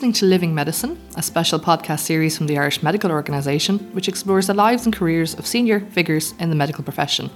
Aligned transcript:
listening 0.00 0.12
to 0.14 0.24
Living 0.24 0.54
Medicine, 0.54 0.98
a 1.16 1.22
special 1.22 1.60
podcast 1.60 2.00
series 2.00 2.34
from 2.34 2.46
the 2.46 2.56
Irish 2.56 2.82
Medical 2.82 3.10
Organisation, 3.10 3.78
which 3.92 4.08
explores 4.08 4.46
the 4.46 4.54
lives 4.54 4.86
and 4.86 4.96
careers 4.96 5.34
of 5.34 5.46
senior 5.46 5.80
figures 5.80 6.32
in 6.38 6.48
the 6.48 6.56
medical 6.56 6.82
profession. 6.82 7.28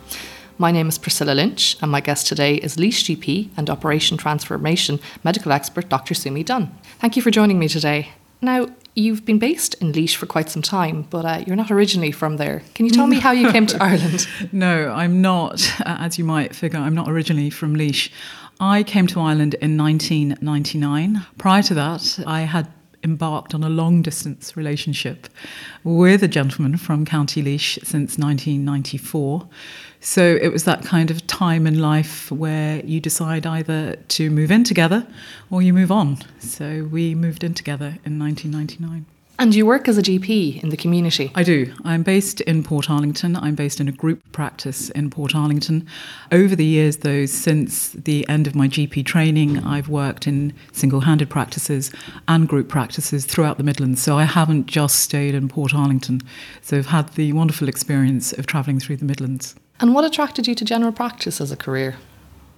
My 0.57 0.71
name 0.71 0.89
is 0.89 0.97
Priscilla 0.97 1.33
Lynch, 1.33 1.77
and 1.83 1.91
my 1.91 2.01
guest 2.01 2.27
today 2.27 2.55
is 2.55 2.79
Laois 2.79 3.05
GP 3.05 3.51
and 3.59 3.69
Operation 3.69 4.17
Transformation 4.17 4.99
medical 5.23 5.53
expert 5.53 5.91
Dr. 5.91 6.15
Sumi 6.15 6.43
Dunne. 6.43 6.75
Thank 7.01 7.17
you 7.17 7.21
for 7.23 7.31
joining 7.31 7.59
me 7.59 7.69
today. 7.69 8.13
Now, 8.41 8.69
you've 8.95 9.27
been 9.27 9.39
based 9.39 9.75
in 9.75 9.93
Laois 9.93 10.17
for 10.17 10.25
quite 10.25 10.49
some 10.49 10.63
time, 10.63 11.03
but 11.11 11.27
uh, 11.27 11.45
you're 11.47 11.57
not 11.57 11.71
originally 11.71 12.13
from 12.13 12.39
there. 12.39 12.63
Can 12.75 12.87
you 12.87 12.93
tell 12.93 13.07
me 13.07 13.21
how 13.21 13.33
you 13.33 13.53
came 13.53 13.67
to 13.67 13.77
Ireland? 13.83 14.27
No, 14.53 14.91
I'm 14.91 15.21
not. 15.21 15.71
As 15.85 16.17
you 16.17 16.25
might 16.25 16.55
figure, 16.55 16.79
I'm 16.79 16.95
not 16.95 17.11
originally 17.11 17.51
from 17.51 17.75
Laois. 17.75 18.09
I 18.61 18.83
came 18.83 19.07
to 19.09 19.21
Ireland 19.21 19.55
in 19.55 19.77
1999. 19.77 21.27
Prior 21.39 21.63
to 21.65 21.75
that, 21.75 22.21
I 22.27 22.43
had 22.43 22.73
embarked 23.03 23.55
on 23.55 23.63
a 23.63 23.69
long 23.69 24.01
distance 24.01 24.57
relationship 24.57 25.29
with 25.83 26.23
a 26.23 26.29
gentleman 26.29 26.77
from 26.77 27.05
County 27.05 27.43
Laois 27.43 27.79
since 27.83 28.17
1994. 28.19 29.47
So 30.01 30.39
it 30.41 30.49
was 30.49 30.65
that 30.65 30.85
kind 30.85 31.11
of 31.11 31.27
time 31.27 31.67
in 31.67 31.81
life 31.81 32.31
where 32.31 32.85
you 32.85 33.01
decide 33.01 33.47
either 33.47 33.97
to 33.97 34.31
move 34.31 34.51
in 34.51 34.65
together 34.65 35.07
or 35.51 35.63
you 35.63 35.73
move 35.73 35.93
on. 35.93 36.19
So 36.39 36.89
we 36.91 37.15
moved 37.15 37.45
in 37.45 37.55
together 37.55 37.99
in 38.05 38.19
1999. 38.19 39.07
And 39.37 39.53
you 39.53 39.67
work 39.67 39.89
as 39.89 39.99
a 39.99 40.03
GP 40.03 40.63
in 40.63 40.69
the 40.69 40.77
community? 40.77 41.33
I 41.35 41.43
do. 41.43 41.73
I'm 41.85 42.05
based 42.05 42.41
in 42.43 42.63
Portarlington. 42.63 43.37
I'm 43.43 43.57
based 43.57 43.81
in 43.81 43.89
a 43.89 43.93
group 43.93 44.23
practice 44.31 44.91
in 44.91 45.11
Portarlington. 45.11 45.87
Over 46.31 46.55
the 46.55 46.65
years, 46.65 46.99
though, 46.99 47.27
since 47.27 47.91
the 47.91 48.27
end 48.29 48.47
of 48.47 48.55
my 48.55 48.69
GP 48.69 49.05
training, 49.05 49.59
I've 49.65 49.89
worked 49.89 50.29
in 50.29 50.53
single 50.73 51.01
handed 51.01 51.31
practices 51.31 51.91
and 52.29 52.49
group 52.49 52.69
practices 52.69 53.27
throughout 53.27 53.59
the 53.59 53.65
Midlands. 53.65 54.01
So 54.01 54.19
I 54.19 54.25
haven't 54.25 54.67
just 54.67 55.01
stayed 55.01 55.35
in 55.35 55.49
Portarlington. 55.49 56.23
So 56.63 56.79
I've 56.79 56.87
had 56.87 57.09
the 57.15 57.33
wonderful 57.33 57.69
experience 57.69 58.33
of 58.33 58.47
travelling 58.47 58.79
through 58.79 58.99
the 58.99 59.05
Midlands. 59.05 59.57
And 59.81 59.95
what 59.95 60.05
attracted 60.05 60.47
you 60.47 60.55
to 60.55 60.65
general 60.65 60.93
practice 60.93 61.41
as 61.41 61.51
a 61.51 61.57
career? 61.57 61.97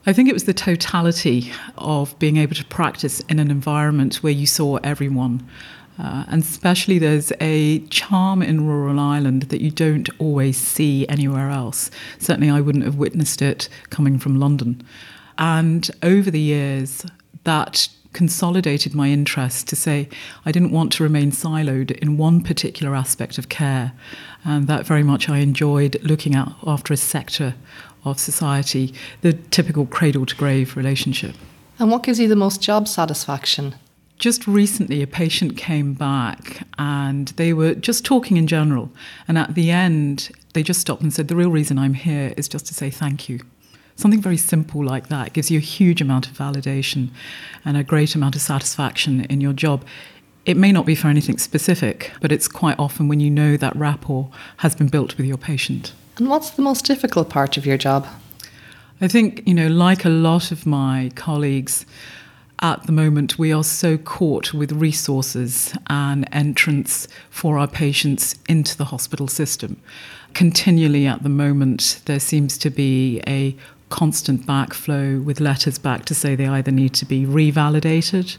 I 0.08 0.12
think 0.12 0.28
it 0.28 0.34
was 0.34 0.44
the 0.44 0.54
totality 0.54 1.50
of 1.78 2.16
being 2.20 2.36
able 2.36 2.54
to 2.54 2.64
practice 2.66 3.20
in 3.28 3.40
an 3.40 3.50
environment 3.50 4.22
where 4.22 4.32
you 4.32 4.46
saw 4.46 4.76
everyone. 4.84 5.44
Uh, 5.98 6.24
and 6.28 6.42
especially 6.42 6.98
there's 6.98 7.32
a 7.40 7.80
charm 7.88 8.42
in 8.42 8.66
rural 8.66 9.00
Ireland 9.00 9.42
that 9.44 9.62
you 9.62 9.70
don't 9.70 10.08
always 10.18 10.56
see 10.56 11.08
anywhere 11.08 11.50
else. 11.50 11.90
Certainly, 12.18 12.50
I 12.50 12.60
wouldn't 12.60 12.84
have 12.84 12.96
witnessed 12.96 13.40
it 13.40 13.68
coming 13.90 14.18
from 14.18 14.38
London. 14.38 14.82
And 15.38 15.90
over 16.02 16.30
the 16.30 16.40
years, 16.40 17.04
that 17.44 17.88
consolidated 18.12 18.94
my 18.94 19.08
interest 19.08 19.68
to 19.68 19.76
say 19.76 20.08
I 20.46 20.52
didn't 20.52 20.70
want 20.70 20.90
to 20.92 21.02
remain 21.02 21.32
siloed 21.32 21.90
in 21.90 22.16
one 22.16 22.42
particular 22.42 22.94
aspect 22.94 23.36
of 23.36 23.50
care. 23.50 23.92
And 24.44 24.66
that 24.68 24.86
very 24.86 25.02
much 25.02 25.28
I 25.28 25.38
enjoyed 25.38 26.02
looking 26.02 26.34
after 26.34 26.94
a 26.94 26.96
sector 26.96 27.54
of 28.04 28.18
society, 28.18 28.94
the 29.20 29.34
typical 29.34 29.84
cradle 29.84 30.24
to 30.24 30.34
grave 30.34 30.76
relationship. 30.76 31.34
And 31.78 31.90
what 31.90 32.04
gives 32.04 32.18
you 32.18 32.28
the 32.28 32.36
most 32.36 32.62
job 32.62 32.88
satisfaction? 32.88 33.74
Just 34.18 34.46
recently, 34.46 35.02
a 35.02 35.06
patient 35.06 35.58
came 35.58 35.92
back 35.92 36.66
and 36.78 37.28
they 37.36 37.52
were 37.52 37.74
just 37.74 38.04
talking 38.04 38.38
in 38.38 38.46
general. 38.46 38.90
And 39.28 39.36
at 39.36 39.54
the 39.54 39.70
end, 39.70 40.30
they 40.54 40.62
just 40.62 40.80
stopped 40.80 41.02
and 41.02 41.12
said, 41.12 41.28
The 41.28 41.36
real 41.36 41.50
reason 41.50 41.78
I'm 41.78 41.94
here 41.94 42.32
is 42.36 42.48
just 42.48 42.66
to 42.66 42.74
say 42.74 42.88
thank 42.88 43.28
you. 43.28 43.40
Something 43.94 44.20
very 44.20 44.36
simple 44.36 44.84
like 44.84 45.08
that 45.08 45.32
gives 45.32 45.50
you 45.50 45.58
a 45.58 45.62
huge 45.62 46.00
amount 46.00 46.28
of 46.28 46.36
validation 46.36 47.10
and 47.64 47.76
a 47.76 47.84
great 47.84 48.14
amount 48.14 48.36
of 48.36 48.42
satisfaction 48.42 49.24
in 49.24 49.40
your 49.40 49.52
job. 49.52 49.84
It 50.46 50.56
may 50.56 50.70
not 50.70 50.86
be 50.86 50.94
for 50.94 51.08
anything 51.08 51.38
specific, 51.38 52.12
but 52.20 52.30
it's 52.30 52.46
quite 52.46 52.78
often 52.78 53.08
when 53.08 53.20
you 53.20 53.30
know 53.30 53.56
that 53.56 53.74
rapport 53.76 54.30
has 54.58 54.74
been 54.74 54.88
built 54.88 55.16
with 55.16 55.26
your 55.26 55.38
patient. 55.38 55.92
And 56.18 56.28
what's 56.28 56.50
the 56.50 56.62
most 56.62 56.84
difficult 56.84 57.28
part 57.28 57.56
of 57.56 57.66
your 57.66 57.76
job? 57.76 58.06
I 59.00 59.08
think, 59.08 59.42
you 59.46 59.54
know, 59.54 59.68
like 59.68 60.04
a 60.04 60.10
lot 60.10 60.52
of 60.52 60.64
my 60.64 61.10
colleagues, 61.14 61.84
at 62.60 62.86
the 62.86 62.92
moment, 62.92 63.38
we 63.38 63.52
are 63.52 63.64
so 63.64 63.98
caught 63.98 64.54
with 64.54 64.72
resources 64.72 65.74
and 65.88 66.26
entrance 66.32 67.06
for 67.28 67.58
our 67.58 67.68
patients 67.68 68.36
into 68.48 68.76
the 68.76 68.86
hospital 68.86 69.28
system. 69.28 69.80
Continually 70.32 71.06
at 71.06 71.22
the 71.22 71.28
moment, 71.28 72.00
there 72.06 72.20
seems 72.20 72.56
to 72.58 72.70
be 72.70 73.20
a 73.26 73.56
constant 73.88 74.46
backflow 74.46 75.22
with 75.22 75.38
letters 75.38 75.78
back 75.78 76.04
to 76.06 76.14
say 76.14 76.34
they 76.34 76.46
either 76.46 76.72
need 76.72 76.92
to 76.94 77.04
be 77.04 77.24
revalidated 77.24 78.36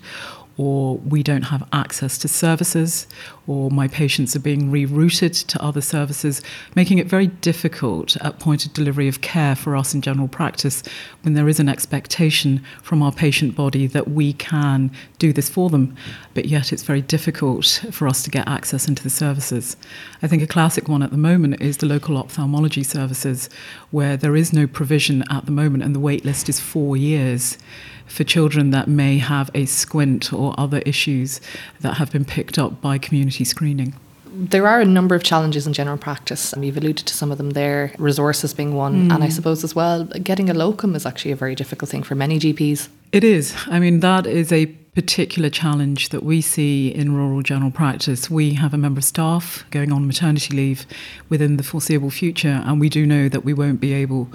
or 0.57 0.97
we 0.97 1.21
don't 1.21 1.43
have 1.43 1.67
access 1.71 2.17
to 2.17 2.27
services, 2.27 3.07
or 3.45 3.69
my 3.69 3.87
patients 3.87 4.35
are 4.35 4.39
being 4.39 4.71
rerouted 4.71 5.45
to 5.45 5.61
other 5.63 5.81
services, 5.81 6.41
making 6.75 6.97
it 6.97 7.05
very 7.05 7.27
difficult 7.27 8.17
at 8.17 8.39
point 8.39 8.65
of 8.65 8.73
delivery 8.73 9.07
of 9.07 9.21
care 9.21 9.55
for 9.55 9.75
us 9.75 9.93
in 9.93 10.01
general 10.01 10.27
practice 10.27 10.81
when 11.21 11.35
there 11.35 11.47
is 11.47 11.59
an 11.59 11.69
expectation 11.69 12.63
from 12.81 13.03
our 13.03 13.11
patient 13.11 13.55
body 13.55 13.85
that 13.85 14.09
we 14.09 14.33
can 14.33 14.91
do 15.19 15.31
this 15.31 15.47
for 15.47 15.69
them, 15.69 15.95
but 16.33 16.45
yet 16.45 16.73
it's 16.73 16.83
very 16.83 17.01
difficult 17.01 17.83
for 17.91 18.07
us 18.07 18.23
to 18.23 18.31
get 18.31 18.47
access 18.47 18.87
into 18.87 19.03
the 19.03 19.09
services. 19.09 19.77
I 20.23 20.27
think 20.27 20.41
a 20.41 20.47
classic 20.47 20.87
one 20.89 21.03
at 21.03 21.11
the 21.11 21.17
moment 21.17 21.61
is 21.61 21.77
the 21.77 21.85
local 21.85 22.17
ophthalmology 22.17 22.83
services, 22.83 23.49
where 23.91 24.17
there 24.17 24.35
is 24.35 24.51
no 24.51 24.65
provision 24.65 25.23
at 25.29 25.45
the 25.45 25.51
moment 25.51 25.83
and 25.83 25.93
the 25.93 25.99
wait 25.99 26.25
list 26.25 26.49
is 26.49 26.59
four 26.59 26.97
years 26.97 27.59
for 28.07 28.23
children 28.23 28.71
that 28.71 28.87
may 28.87 29.17
have 29.17 29.49
a 29.53 29.65
squint 29.65 30.33
or 30.33 30.53
other 30.57 30.79
issues 30.79 31.39
that 31.81 31.95
have 31.95 32.11
been 32.11 32.25
picked 32.25 32.57
up 32.57 32.81
by 32.81 32.97
community 32.97 33.43
screening? 33.43 33.93
There 34.25 34.67
are 34.67 34.81
a 34.81 34.85
number 34.85 35.15
of 35.15 35.23
challenges 35.23 35.65
in 35.65 35.73
general 35.73 35.97
practice, 35.97 36.53
and 36.53 36.63
you've 36.63 36.77
alluded 36.77 37.07
to 37.07 37.13
some 37.13 37.31
of 37.31 37.37
them 37.37 37.51
there, 37.51 37.91
resources 37.97 38.53
being 38.53 38.75
one. 38.75 39.09
Mm. 39.09 39.15
And 39.15 39.23
I 39.23 39.29
suppose 39.29 39.63
as 39.63 39.73
well, 39.73 40.03
getting 40.03 40.49
a 40.49 40.53
locum 40.53 40.95
is 40.95 41.05
actually 41.05 41.31
a 41.31 41.35
very 41.35 41.55
difficult 41.55 41.89
thing 41.89 42.03
for 42.03 42.13
many 42.13 42.39
GPs. 42.39 42.87
It 43.11 43.23
is. 43.23 43.55
I 43.67 43.79
mean, 43.79 44.01
that 44.01 44.27
is 44.27 44.51
a 44.51 44.67
particular 44.97 45.49
challenge 45.49 46.09
that 46.09 46.23
we 46.23 46.41
see 46.41 46.89
in 46.89 47.15
rural 47.15 47.41
general 47.41 47.71
practice. 47.71 48.29
We 48.29 48.55
have 48.55 48.73
a 48.73 48.77
member 48.77 48.97
of 48.97 49.05
staff 49.05 49.63
going 49.69 49.91
on 49.91 50.07
maternity 50.07 50.55
leave 50.55 50.85
within 51.29 51.57
the 51.57 51.63
foreseeable 51.63 52.09
future, 52.09 52.63
and 52.65 52.79
we 52.79 52.89
do 52.89 53.05
know 53.05 53.29
that 53.29 53.45
we 53.45 53.53
won't 53.53 53.79
be 53.79 53.93
able 53.93 54.27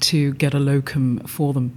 to 0.00 0.34
get 0.34 0.54
a 0.54 0.58
locum 0.58 1.20
for 1.20 1.52
them 1.52 1.76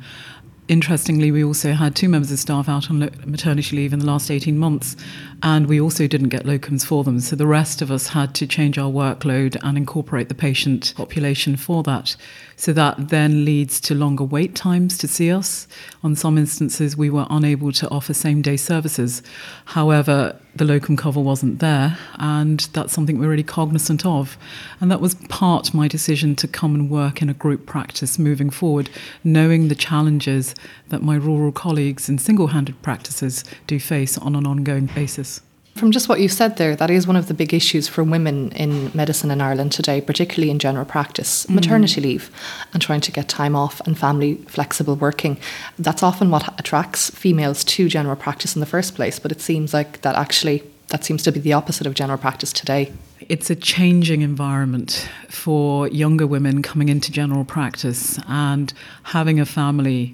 interestingly, 0.71 1.31
we 1.31 1.43
also 1.43 1.73
had 1.73 1.95
two 1.97 2.07
members 2.07 2.31
of 2.31 2.39
staff 2.39 2.69
out 2.69 2.89
on 2.89 2.99
maternity 3.25 3.75
leave 3.75 3.91
in 3.91 3.99
the 3.99 4.05
last 4.05 4.31
18 4.31 4.57
months, 4.57 4.95
and 5.43 5.67
we 5.67 5.81
also 5.81 6.07
didn't 6.07 6.29
get 6.29 6.45
locums 6.45 6.85
for 6.85 7.03
them. 7.03 7.19
So 7.19 7.35
the 7.35 7.47
rest 7.47 7.81
of 7.81 7.91
us 7.91 8.07
had 8.07 8.35
to 8.35 8.47
change 8.47 8.77
our 8.77 8.91
workload 8.91 9.57
and 9.63 9.77
incorporate 9.77 10.29
the 10.29 10.35
patient 10.35 10.93
population 10.95 11.55
for 11.57 11.83
that. 11.83 12.15
So 12.55 12.73
that 12.73 13.09
then 13.09 13.43
leads 13.43 13.81
to 13.81 13.95
longer 13.95 14.23
wait 14.23 14.53
times 14.53 14.97
to 14.99 15.07
see 15.07 15.31
us. 15.31 15.67
On 16.03 16.15
some 16.15 16.37
instances, 16.37 16.95
we 16.95 17.09
were 17.09 17.25
unable 17.29 17.71
to 17.71 17.89
offer 17.89 18.13
same 18.13 18.43
day 18.43 18.55
services. 18.55 19.23
However, 19.65 20.39
the 20.53 20.65
locum 20.65 20.97
cover 20.97 21.19
wasn't 21.19 21.59
there, 21.59 21.97
and 22.15 22.59
that's 22.73 22.93
something 22.93 23.17
we're 23.17 23.29
really 23.29 23.41
cognizant 23.41 24.05
of. 24.05 24.37
And 24.79 24.91
that 24.91 25.01
was 25.01 25.15
part 25.15 25.73
my 25.73 25.87
decision 25.87 26.35
to 26.35 26.47
come 26.47 26.75
and 26.75 26.89
work 26.89 27.21
in 27.21 27.29
a 27.29 27.33
group 27.33 27.65
practice 27.65 28.19
moving 28.19 28.49
forward, 28.49 28.89
knowing 29.23 29.69
the 29.69 29.75
challenges 29.75 30.53
that 30.89 31.01
my 31.01 31.15
rural 31.15 31.53
colleagues 31.53 32.09
in 32.09 32.17
single 32.17 32.47
handed 32.47 32.81
practices 32.81 33.45
do 33.65 33.79
face 33.79 34.17
on 34.17 34.35
an 34.35 34.45
ongoing 34.45 34.87
basis. 34.87 35.30
From 35.75 35.91
just 35.91 36.09
what 36.09 36.19
you've 36.19 36.33
said 36.33 36.57
there, 36.57 36.75
that 36.75 36.89
is 36.89 37.07
one 37.07 37.15
of 37.15 37.27
the 37.27 37.33
big 37.33 37.53
issues 37.53 37.87
for 37.87 38.03
women 38.03 38.51
in 38.51 38.91
medicine 38.93 39.31
in 39.31 39.41
Ireland 39.41 39.71
today, 39.71 40.01
particularly 40.01 40.51
in 40.51 40.59
general 40.59 40.85
practice 40.85 41.45
mm. 41.45 41.55
maternity 41.55 42.01
leave 42.01 42.29
and 42.73 42.81
trying 42.81 43.01
to 43.01 43.11
get 43.11 43.29
time 43.29 43.55
off 43.55 43.81
and 43.87 43.97
family 43.97 44.35
flexible 44.47 44.95
working. 44.95 45.37
That's 45.79 46.03
often 46.03 46.29
what 46.29 46.59
attracts 46.59 47.09
females 47.09 47.63
to 47.63 47.87
general 47.87 48.15
practice 48.15 48.55
in 48.55 48.59
the 48.59 48.65
first 48.65 48.95
place, 48.95 49.17
but 49.17 49.31
it 49.31 49.41
seems 49.41 49.73
like 49.73 50.01
that 50.01 50.15
actually 50.15 50.63
that 50.91 51.05
seems 51.05 51.23
to 51.23 51.31
be 51.31 51.39
the 51.39 51.53
opposite 51.53 51.87
of 51.87 51.93
general 51.93 52.17
practice 52.17 52.51
today. 52.51 52.91
It's 53.29 53.49
a 53.49 53.55
changing 53.55 54.21
environment 54.21 55.09
for 55.29 55.87
younger 55.87 56.27
women 56.27 56.61
coming 56.61 56.89
into 56.89 57.13
general 57.13 57.45
practice 57.45 58.19
and 58.27 58.73
having 59.03 59.39
a 59.39 59.45
family 59.45 60.13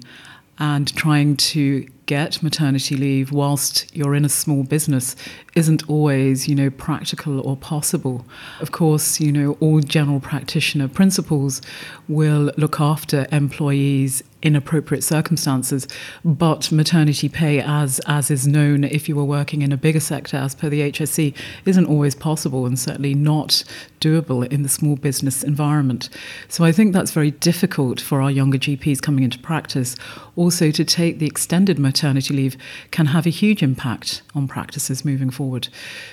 and 0.58 0.94
trying 0.94 1.36
to 1.36 1.88
get 2.08 2.42
maternity 2.42 2.96
leave 2.96 3.30
whilst 3.30 3.94
you're 3.94 4.14
in 4.14 4.24
a 4.24 4.30
small 4.30 4.64
business 4.64 5.14
isn't 5.54 5.88
always, 5.90 6.48
you 6.48 6.54
know, 6.54 6.70
practical 6.70 7.40
or 7.46 7.56
possible. 7.56 8.24
Of 8.60 8.72
course, 8.72 9.20
you 9.20 9.30
know, 9.30 9.58
all 9.60 9.80
general 9.80 10.18
practitioner 10.18 10.88
principles 10.88 11.60
will 12.08 12.50
look 12.56 12.80
after 12.80 13.26
employees 13.30 14.22
in 14.40 14.54
appropriate 14.54 15.02
circumstances, 15.02 15.88
but 16.24 16.70
maternity 16.70 17.28
pay, 17.28 17.60
as 17.60 18.00
as 18.06 18.30
is 18.30 18.46
known 18.46 18.84
if 18.84 19.08
you 19.08 19.16
were 19.16 19.24
working 19.24 19.62
in 19.62 19.72
a 19.72 19.76
bigger 19.76 19.98
sector, 19.98 20.36
as 20.36 20.54
per 20.54 20.68
the 20.68 20.92
HSE, 20.92 21.34
isn't 21.66 21.86
always 21.86 22.14
possible 22.14 22.64
and 22.64 22.78
certainly 22.78 23.14
not 23.14 23.64
doable 24.00 24.46
in 24.52 24.62
the 24.62 24.68
small 24.68 24.94
business 24.94 25.42
environment. 25.42 26.08
So 26.46 26.62
I 26.64 26.70
think 26.70 26.92
that's 26.92 27.10
very 27.10 27.32
difficult 27.32 28.00
for 28.00 28.22
our 28.22 28.30
younger 28.30 28.58
GPs 28.58 29.02
coming 29.02 29.24
into 29.24 29.40
practice. 29.40 29.96
Also, 30.36 30.70
to 30.70 30.84
take 30.84 31.18
the 31.18 31.26
extended 31.26 31.80
maternity 31.80 31.97
maternity 31.98 32.34
leave 32.34 32.56
can 32.90 33.06
have 33.06 33.26
a 33.26 33.30
huge 33.30 33.62
impact 33.62 34.22
on 34.34 34.46
practices 34.46 35.04
moving 35.04 35.30
forward. 35.30 35.68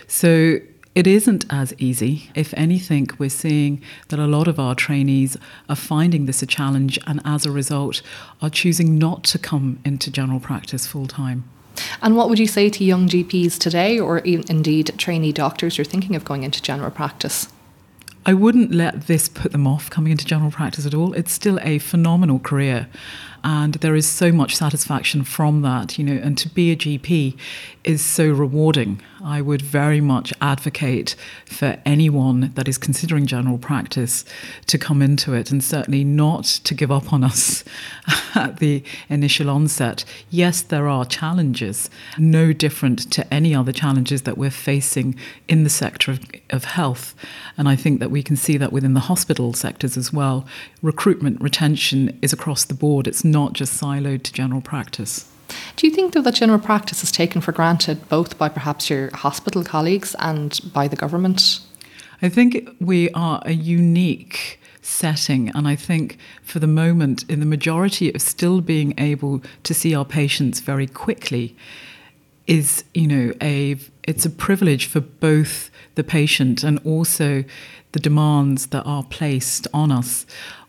So 0.08 0.60
it 0.96 1.06
isn't 1.06 1.46
as 1.50 1.74
easy. 1.78 2.32
If 2.34 2.54
anything, 2.56 3.10
we're 3.20 3.30
seeing 3.30 3.82
that 4.08 4.18
a 4.18 4.26
lot 4.26 4.48
of 4.48 4.60
our 4.60 4.74
trainees 4.74 5.38
are 5.70 5.76
finding 5.76 6.26
this 6.26 6.42
a 6.42 6.48
challenge 6.48 6.98
and 7.06 7.22
as 7.24 7.46
a 7.46 7.52
result 7.52 8.02
are 8.42 8.50
choosing 8.50 8.98
not 8.98 9.24
to 9.26 9.38
come 9.38 9.78
into 9.86 10.10
general 10.10 10.40
practice 10.40 10.88
full 10.88 11.06
time. 11.06 11.44
And 12.02 12.16
what 12.16 12.30
would 12.30 12.40
you 12.40 12.48
say 12.48 12.70
to 12.70 12.84
young 12.84 13.08
GPs 13.08 13.60
today, 13.60 14.00
or 14.00 14.20
indeed 14.20 14.94
trainee 14.98 15.34
doctors 15.34 15.76
who 15.76 15.82
are 15.82 15.86
thinking 15.86 16.16
of 16.16 16.24
going 16.24 16.44
into 16.44 16.62
general 16.62 16.90
practice? 16.90 17.50
I 18.26 18.34
wouldn't 18.34 18.74
let 18.74 19.06
this 19.06 19.30
put 19.30 19.52
them 19.52 19.68
off 19.68 19.90
coming 19.92 20.12
into 20.12 20.26
general 20.26 20.50
practice 20.50 20.86
at 20.86 20.96
all. 20.96 21.14
It's 21.14 21.32
still 21.32 21.60
a 21.62 21.78
phenomenal 21.78 22.40
career 22.40 22.88
and 23.46 23.76
there 23.76 23.96
is 23.96 24.08
so 24.08 24.32
much 24.32 24.56
satisfaction 24.56 25.24
from 25.24 25.62
that 25.62 25.98
you 25.98 26.04
know 26.04 26.20
and 26.22 26.38
to 26.38 26.50
be 26.50 26.72
a 26.72 26.76
gp 26.76 27.38
is 27.86 28.04
so 28.04 28.28
rewarding. 28.28 29.00
I 29.24 29.42
would 29.42 29.62
very 29.62 30.02
much 30.02 30.34
advocate 30.42 31.16
for 31.46 31.78
anyone 31.86 32.52
that 32.56 32.68
is 32.68 32.78
considering 32.78 33.28
general 33.28 33.58
practice 33.58 34.26
to 34.68 34.78
come 34.78 35.02
into 35.02 35.34
it 35.34 35.52
and 35.52 35.64
certainly 35.64 36.04
not 36.04 36.46
to 36.46 36.74
give 36.74 36.92
up 36.92 37.14
on 37.14 37.24
us 37.24 37.64
at 38.36 38.58
the 38.58 38.84
initial 39.08 39.50
onset. 39.50 40.04
Yes 40.30 40.62
there 40.62 40.88
are 40.88 41.06
challenges 41.06 41.90
no 42.18 42.52
different 42.54 43.12
to 43.12 43.34
any 43.34 43.54
other 43.54 43.72
challenges 43.72 44.24
that 44.24 44.38
we're 44.38 44.50
facing 44.50 45.16
in 45.48 45.64
the 45.64 45.70
sector 45.70 46.12
of, 46.12 46.20
of 46.50 46.66
health. 46.66 47.14
And 47.58 47.70
i 47.70 47.76
think 47.76 48.00
that 48.00 48.12
we 48.12 48.24
can 48.24 48.36
see 48.36 48.58
that 48.58 48.74
within 48.74 48.96
the 48.96 49.02
hospital 49.02 49.54
sectors 49.54 49.96
as 49.96 50.12
well. 50.12 50.46
Recruitment 50.82 51.40
retention 51.40 52.18
is 52.22 52.34
across 52.34 52.66
the 52.66 52.74
board. 52.74 53.08
It's 53.08 53.24
not 53.36 53.52
just 53.52 53.80
siloed 53.82 54.24
to 54.24 54.32
general 54.32 54.62
practice. 54.62 55.14
Do 55.76 55.86
you 55.86 55.94
think, 55.94 56.14
though, 56.14 56.22
that 56.22 56.36
general 56.36 56.60
practice 56.60 57.04
is 57.04 57.12
taken 57.12 57.42
for 57.42 57.52
granted 57.52 58.08
both 58.08 58.38
by 58.38 58.48
perhaps 58.50 58.90
your 58.90 59.16
hospital 59.26 59.64
colleagues 59.64 60.16
and 60.20 60.60
by 60.74 60.88
the 60.88 60.96
government? 60.96 61.60
I 62.22 62.30
think 62.30 62.70
we 62.80 63.10
are 63.12 63.42
a 63.46 63.52
unique 63.52 64.60
setting, 64.82 65.50
and 65.50 65.68
I 65.68 65.76
think 65.76 66.18
for 66.44 66.60
the 66.60 66.74
moment, 66.84 67.26
in 67.30 67.42
the 67.42 67.46
majority 67.46 68.14
of 68.14 68.22
still 68.22 68.62
being 68.62 68.94
able 68.98 69.44
to 69.64 69.74
see 69.74 69.94
our 69.94 70.06
patients 70.06 70.62
very 70.62 70.88
quickly, 70.88 71.56
is 72.48 72.84
you 72.94 73.08
know 73.08 73.34
a 73.42 73.76
it's 74.04 74.26
a 74.26 74.30
privilege 74.30 74.86
for 74.86 75.02
both 75.02 75.72
the 75.96 76.04
patient 76.04 76.64
and 76.64 76.80
also 76.86 77.44
the 77.92 78.00
demands 78.00 78.68
that 78.68 78.84
are 78.84 79.04
placed 79.04 79.68
on 79.74 79.92
us 79.92 80.26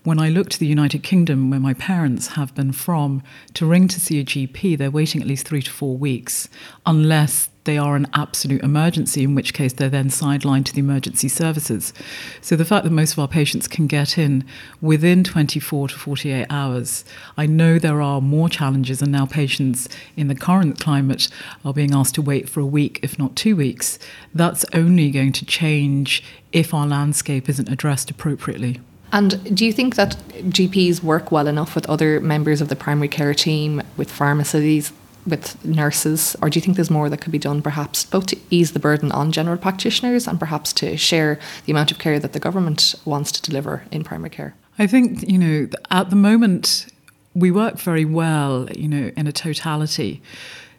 when 0.07 0.21
I 0.21 0.29
look 0.29 0.49
to 0.51 0.59
the 0.61 0.69
United 0.69 1.03
Kingdom, 1.03 1.51
where 1.51 1.59
my 1.59 1.75
parents 1.75 2.29
have 2.29 2.55
been 2.55 2.71
from, 2.71 3.25
to 3.55 3.67
ring 3.67 3.89
to 3.89 3.99
see 3.99 4.21
a 4.21 4.25
GP, 4.25 4.79
they're 4.79 4.89
waiting 4.89 5.21
at 5.21 5.27
least 5.27 5.49
three 5.49 5.63
to 5.63 5.71
four 5.71 5.97
weeks, 5.97 6.49
unless 6.87 7.49
they 7.65 7.77
are 7.77 7.97
an 7.97 8.07
absolute 8.15 8.63
emergency, 8.63 9.25
in 9.25 9.35
which 9.35 9.53
case 9.53 9.73
they're 9.73 9.89
then 9.89 10.09
sidelined 10.09 10.65
to 10.67 10.73
the 10.73 10.79
emergency 10.79 11.27
services. 11.27 11.93
So 12.41 12.55
the 12.55 12.65
fact 12.65 12.85
that 12.85 12.91
most 12.91 13.15
of 13.15 13.19
our 13.19 13.27
patients 13.27 13.67
can 13.67 13.89
get 13.89 14.17
in 14.17 14.45
within 14.81 15.25
24 15.25 15.89
to 15.89 15.99
48 15.99 16.47
hours, 16.49 17.05
I 17.37 17.47
know 17.47 17.81
there 17.81 18.01
are 18.01 18.21
more 18.21 18.49
challenges, 18.49 19.03
and 19.03 19.11
now 19.11 19.27
patients 19.27 19.89
in 20.17 20.29
the 20.29 20.37
current 20.37 20.79
climate 20.79 21.27
are 21.65 21.75
being 21.75 21.93
asked 21.93 22.15
to 22.15 22.23
wait 22.23 22.49
for 22.49 22.61
a 22.61 22.67
week, 22.67 23.01
if 23.03 23.19
not 23.19 23.35
two 23.35 23.57
weeks. 23.57 23.99
That's 24.33 24.65
only 24.73 25.11
going 25.11 25.33
to 25.33 25.45
change 25.45 26.23
if 26.53 26.73
our 26.73 26.87
landscape 26.87 27.49
isn't 27.49 27.69
addressed 27.69 28.09
appropriately. 28.09 28.81
And 29.13 29.55
do 29.55 29.65
you 29.65 29.73
think 29.73 29.95
that 29.95 30.17
GPs 30.37 31.03
work 31.03 31.31
well 31.31 31.47
enough 31.47 31.75
with 31.75 31.89
other 31.89 32.21
members 32.21 32.61
of 32.61 32.69
the 32.69 32.77
primary 32.77 33.09
care 33.09 33.35
team, 33.35 33.83
with 33.97 34.11
pharmacies, 34.11 34.93
with 35.27 35.65
nurses, 35.65 36.37
or 36.41 36.49
do 36.49 36.59
you 36.59 36.61
think 36.61 36.77
there's 36.77 36.91
more 36.91 37.09
that 37.09 37.21
could 37.21 37.33
be 37.33 37.39
done 37.39 37.61
perhaps 37.61 38.05
both 38.05 38.27
to 38.27 38.37
ease 38.51 38.73
the 38.73 38.79
burden 38.79 39.11
on 39.13 39.33
general 39.33 39.57
practitioners 39.57 40.29
and 40.29 40.39
perhaps 40.39 40.73
to 40.75 40.97
share 40.97 41.39
the 41.65 41.73
amount 41.73 41.91
of 41.91 41.99
care 41.99 42.19
that 42.19 42.33
the 42.33 42.39
government 42.39 42.95
wants 43.05 43.33
to 43.33 43.43
deliver 43.43 43.85
in 43.91 44.05
primary 44.05 44.31
care? 44.31 44.55
I 44.79 44.87
think, 44.87 45.29
you 45.29 45.39
know, 45.39 45.69
at 45.91 46.11
the 46.11 46.17
moment, 46.17 46.87
we 47.35 47.51
work 47.51 47.79
very 47.79 48.05
well, 48.05 48.69
you 48.77 48.89
know, 48.89 49.11
in 49.17 49.27
a 49.27 49.33
totality. 49.33 50.23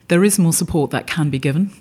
There 0.08 0.24
is 0.24 0.40
more 0.40 0.54
support 0.54 0.92
that 0.92 1.08
can 1.08 1.30
be 1.30 1.40
given 1.40 1.72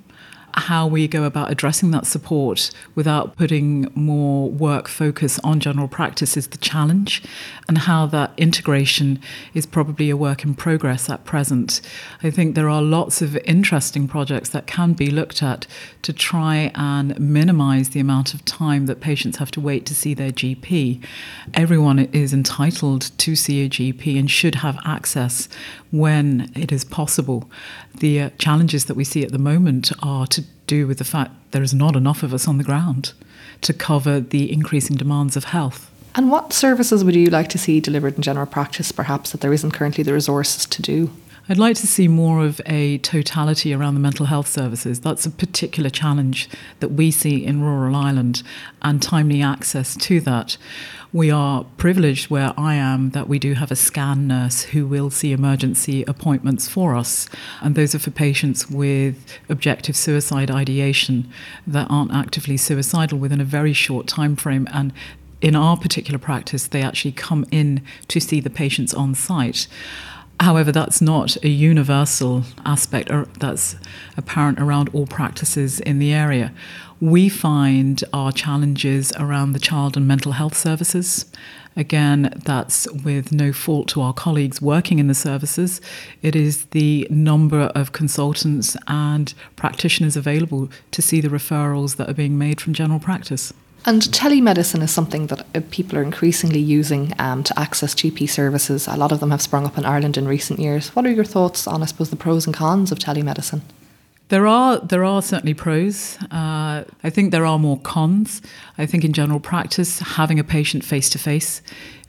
how 0.56 0.86
we 0.86 1.06
go 1.06 1.24
about 1.24 1.50
addressing 1.50 1.90
that 1.90 2.06
support 2.06 2.70
without 2.94 3.36
putting 3.36 3.90
more 3.94 4.48
work 4.48 4.88
focus 4.88 5.38
on 5.44 5.60
general 5.60 5.88
practice 5.88 6.36
is 6.36 6.48
the 6.48 6.56
challenge, 6.58 7.22
and 7.68 7.78
how 7.78 8.06
that 8.06 8.32
integration 8.36 9.20
is 9.54 9.66
probably 9.66 10.10
a 10.10 10.16
work 10.16 10.44
in 10.44 10.54
progress 10.54 11.10
at 11.10 11.24
present. 11.24 11.80
I 12.22 12.30
think 12.30 12.54
there 12.54 12.68
are 12.68 12.82
lots 12.82 13.20
of 13.20 13.36
interesting 13.38 14.08
projects 14.08 14.48
that 14.50 14.66
can 14.66 14.94
be 14.94 15.10
looked 15.10 15.42
at 15.42 15.66
to 16.02 16.12
try 16.12 16.70
and 16.74 17.18
minimize 17.20 17.90
the 17.90 18.00
amount 18.00 18.32
of 18.32 18.44
time 18.44 18.86
that 18.86 19.00
patients 19.00 19.36
have 19.36 19.50
to 19.52 19.60
wait 19.60 19.84
to 19.86 19.94
see 19.94 20.14
their 20.14 20.32
GP. 20.32 21.04
Everyone 21.54 21.98
is 21.98 22.32
entitled 22.32 23.10
to 23.18 23.36
see 23.36 23.64
a 23.64 23.68
GP 23.68 24.18
and 24.18 24.30
should 24.30 24.56
have 24.56 24.78
access 24.84 25.48
when 25.90 26.50
it 26.54 26.72
is 26.72 26.84
possible. 26.84 27.50
The 27.98 28.20
uh, 28.20 28.30
challenges 28.38 28.86
that 28.86 28.94
we 28.94 29.04
see 29.04 29.22
at 29.22 29.32
the 29.32 29.38
moment 29.38 29.90
are 30.02 30.26
to 30.28 30.42
do 30.66 30.86
with 30.86 30.98
the 30.98 31.04
fact 31.04 31.32
there 31.52 31.62
is 31.62 31.74
not 31.74 31.96
enough 31.96 32.22
of 32.22 32.34
us 32.34 32.48
on 32.48 32.58
the 32.58 32.64
ground 32.64 33.12
to 33.62 33.72
cover 33.72 34.20
the 34.20 34.52
increasing 34.52 34.96
demands 34.96 35.36
of 35.36 35.44
health. 35.44 35.90
And 36.14 36.30
what 36.30 36.52
services 36.52 37.04
would 37.04 37.14
you 37.14 37.26
like 37.26 37.48
to 37.50 37.58
see 37.58 37.80
delivered 37.80 38.16
in 38.16 38.22
general 38.22 38.46
practice, 38.46 38.90
perhaps, 38.90 39.32
that 39.32 39.42
there 39.42 39.52
isn't 39.52 39.72
currently 39.72 40.02
the 40.02 40.14
resources 40.14 40.64
to 40.66 40.82
do? 40.82 41.10
I'd 41.48 41.58
like 41.58 41.76
to 41.76 41.86
see 41.86 42.08
more 42.08 42.44
of 42.44 42.60
a 42.66 42.98
totality 42.98 43.72
around 43.72 43.94
the 43.94 44.00
mental 44.00 44.26
health 44.26 44.48
services. 44.48 44.98
That's 44.98 45.26
a 45.26 45.30
particular 45.30 45.90
challenge 45.90 46.48
that 46.80 46.88
we 46.88 47.12
see 47.12 47.44
in 47.44 47.62
rural 47.62 47.94
Ireland 47.94 48.42
and 48.82 49.00
timely 49.00 49.42
access 49.42 49.94
to 49.96 50.20
that. 50.22 50.56
We 51.12 51.30
are 51.30 51.64
privileged 51.76 52.30
where 52.30 52.52
I 52.58 52.74
am 52.74 53.10
that 53.10 53.28
we 53.28 53.38
do 53.38 53.54
have 53.54 53.70
a 53.70 53.76
scan 53.76 54.26
nurse 54.26 54.62
who 54.62 54.86
will 54.86 55.10
see 55.10 55.32
emergency 55.32 56.02
appointments 56.04 56.68
for 56.68 56.94
us. 56.94 57.28
And 57.60 57.74
those 57.74 57.94
are 57.94 57.98
for 58.00 58.10
patients 58.10 58.68
with 58.68 59.24
objective 59.48 59.96
suicide 59.96 60.50
ideation 60.50 61.30
that 61.66 61.86
aren't 61.88 62.12
actively 62.12 62.56
suicidal 62.56 63.18
within 63.18 63.40
a 63.40 63.44
very 63.44 63.72
short 63.72 64.06
time 64.06 64.36
frame. 64.36 64.66
And 64.72 64.92
in 65.40 65.54
our 65.54 65.76
particular 65.76 66.18
practice, 66.18 66.66
they 66.66 66.82
actually 66.82 67.12
come 67.12 67.46
in 67.50 67.82
to 68.08 68.20
see 68.20 68.40
the 68.40 68.50
patients 68.50 68.92
on 68.92 69.14
site. 69.14 69.68
However, 70.40 70.70
that's 70.70 71.00
not 71.00 71.42
a 71.42 71.48
universal 71.48 72.42
aspect 72.66 73.10
that's 73.38 73.76
apparent 74.18 74.60
around 74.60 74.90
all 74.92 75.06
practices 75.06 75.80
in 75.80 75.98
the 75.98 76.12
area. 76.12 76.52
We 77.00 77.28
find 77.28 78.02
our 78.14 78.32
challenges 78.32 79.12
around 79.18 79.52
the 79.52 79.58
child 79.58 79.96
and 79.96 80.08
mental 80.08 80.32
health 80.32 80.56
services. 80.56 81.26
Again, 81.76 82.32
that's 82.42 82.90
with 82.90 83.32
no 83.32 83.52
fault 83.52 83.88
to 83.88 84.00
our 84.00 84.14
colleagues 84.14 84.62
working 84.62 84.98
in 84.98 85.06
the 85.06 85.14
services. 85.14 85.82
It 86.22 86.34
is 86.34 86.64
the 86.66 87.06
number 87.10 87.64
of 87.74 87.92
consultants 87.92 88.78
and 88.88 89.34
practitioners 89.56 90.16
available 90.16 90.70
to 90.92 91.02
see 91.02 91.20
the 91.20 91.28
referrals 91.28 91.96
that 91.96 92.08
are 92.08 92.14
being 92.14 92.38
made 92.38 92.62
from 92.62 92.72
general 92.72 92.98
practice. 92.98 93.52
And 93.84 94.02
telemedicine 94.02 94.82
is 94.82 94.90
something 94.90 95.26
that 95.26 95.46
uh, 95.54 95.60
people 95.70 95.98
are 95.98 96.02
increasingly 96.02 96.58
using 96.58 97.12
um, 97.18 97.44
to 97.44 97.56
access 97.58 97.94
GP 97.94 98.28
services. 98.28 98.88
A 98.88 98.96
lot 98.96 99.12
of 99.12 99.20
them 99.20 99.30
have 99.30 99.42
sprung 99.42 99.66
up 99.66 99.76
in 99.76 99.84
Ireland 99.84 100.16
in 100.16 100.26
recent 100.26 100.58
years. 100.58 100.88
What 100.96 101.04
are 101.04 101.12
your 101.12 101.24
thoughts 101.24 101.68
on, 101.68 101.82
I 101.82 101.86
suppose, 101.86 102.10
the 102.10 102.16
pros 102.16 102.46
and 102.46 102.56
cons 102.56 102.90
of 102.90 102.98
telemedicine? 102.98 103.60
There 104.28 104.46
are 104.48 104.80
there 104.80 105.04
are 105.04 105.22
certainly 105.22 105.54
pros. 105.54 106.18
Uh, 106.32 106.84
I 107.04 107.10
think 107.10 107.30
there 107.30 107.46
are 107.46 107.58
more 107.58 107.78
cons. 107.78 108.42
I 108.76 108.84
think 108.84 109.04
in 109.04 109.12
general 109.12 109.38
practice, 109.38 110.00
having 110.00 110.40
a 110.40 110.44
patient 110.44 110.84
face 110.84 111.08
to 111.10 111.18
face 111.18 111.62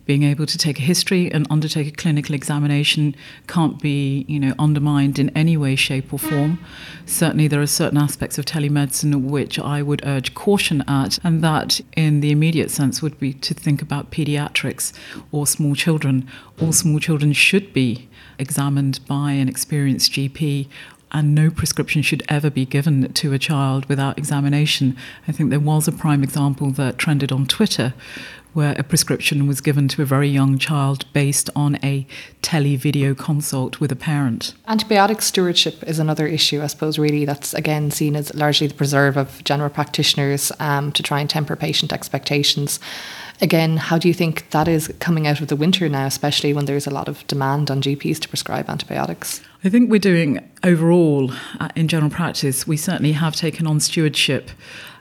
being 0.07 0.23
able 0.23 0.45
to 0.45 0.57
take 0.57 0.79
a 0.79 0.81
history 0.81 1.29
and 1.31 1.45
undertake 1.49 1.85
a 1.85 1.91
clinical 1.91 2.33
examination 2.33 3.13
can't 3.47 3.79
be, 3.81 4.25
you 4.27 4.39
know, 4.39 4.53
undermined 4.57 5.19
in 5.19 5.29
any 5.35 5.57
way, 5.57 5.75
shape, 5.75 6.13
or 6.13 6.17
form. 6.17 6.57
Certainly, 7.05 7.49
there 7.49 7.61
are 7.61 7.67
certain 7.67 7.97
aspects 7.97 8.37
of 8.37 8.45
telemedicine 8.45 9.25
which 9.25 9.59
I 9.59 9.81
would 9.81 10.01
urge 10.05 10.33
caution 10.33 10.81
at, 10.87 11.19
and 11.25 11.43
that, 11.43 11.81
in 11.95 12.21
the 12.21 12.31
immediate 12.31 12.71
sense, 12.71 13.01
would 13.01 13.19
be 13.19 13.33
to 13.33 13.53
think 13.53 13.81
about 13.81 14.09
pediatrics 14.09 14.93
or 15.31 15.45
small 15.45 15.75
children. 15.75 16.25
All 16.61 16.71
small 16.71 16.99
children 16.99 17.33
should 17.33 17.73
be 17.73 18.07
examined 18.39 19.05
by 19.07 19.33
an 19.33 19.49
experienced 19.49 20.13
GP 20.13 20.67
and 21.11 21.33
no 21.33 21.49
prescription 21.49 22.01
should 22.01 22.23
ever 22.29 22.49
be 22.49 22.65
given 22.65 23.11
to 23.13 23.33
a 23.33 23.39
child 23.39 23.85
without 23.85 24.17
examination. 24.17 24.97
I 25.27 25.31
think 25.31 25.49
there 25.49 25.59
was 25.59 25.87
a 25.87 25.91
prime 25.91 26.23
example 26.23 26.71
that 26.71 26.97
trended 26.97 27.31
on 27.31 27.45
Twitter 27.45 27.93
where 28.57 28.75
a 28.79 28.83
prescription 28.83 29.45
was 29.45 29.61
given 29.61 29.87
to 29.87 30.01
a 30.01 30.05
very 30.05 30.27
young 30.27 30.57
child 30.57 31.05
based 31.13 31.47
on 31.55 31.77
a 31.83 32.07
tele 32.41 32.75
video 32.75 33.13
consult 33.13 33.79
with 33.79 33.91
a 33.91 33.95
parent. 33.95 34.55
Antibiotic 34.67 35.21
stewardship 35.21 35.83
is 35.83 35.99
another 35.99 36.25
issue, 36.25 36.63
I 36.63 36.67
suppose, 36.67 36.97
really, 36.97 37.23
that's 37.23 37.53
again 37.53 37.91
seen 37.91 38.15
as 38.15 38.33
largely 38.33 38.65
the 38.65 38.73
preserve 38.73 39.15
of 39.15 39.43
general 39.43 39.69
practitioners 39.69 40.51
um, 40.59 40.91
to 40.93 41.03
try 41.03 41.19
and 41.19 41.29
temper 41.29 41.55
patient 41.55 41.93
expectations. 41.93 42.79
Again, 43.39 43.77
how 43.77 43.99
do 43.99 44.07
you 44.07 44.15
think 44.15 44.49
that 44.49 44.67
is 44.67 44.91
coming 44.99 45.27
out 45.27 45.41
of 45.41 45.47
the 45.47 45.55
winter 45.55 45.87
now, 45.87 46.07
especially 46.07 46.53
when 46.53 46.65
there's 46.65 46.87
a 46.87 46.91
lot 46.91 47.07
of 47.07 47.25
demand 47.27 47.69
on 47.69 47.81
GPs 47.81 48.19
to 48.19 48.29
prescribe 48.29 48.67
antibiotics? 48.69 49.41
I 49.63 49.69
think 49.69 49.91
we're 49.91 49.99
doing 49.99 50.39
overall 50.63 51.31
uh, 51.59 51.69
in 51.75 51.87
general 51.87 52.09
practice, 52.09 52.65
we 52.65 52.77
certainly 52.77 53.11
have 53.11 53.35
taken 53.35 53.67
on 53.67 53.79
stewardship 53.79 54.49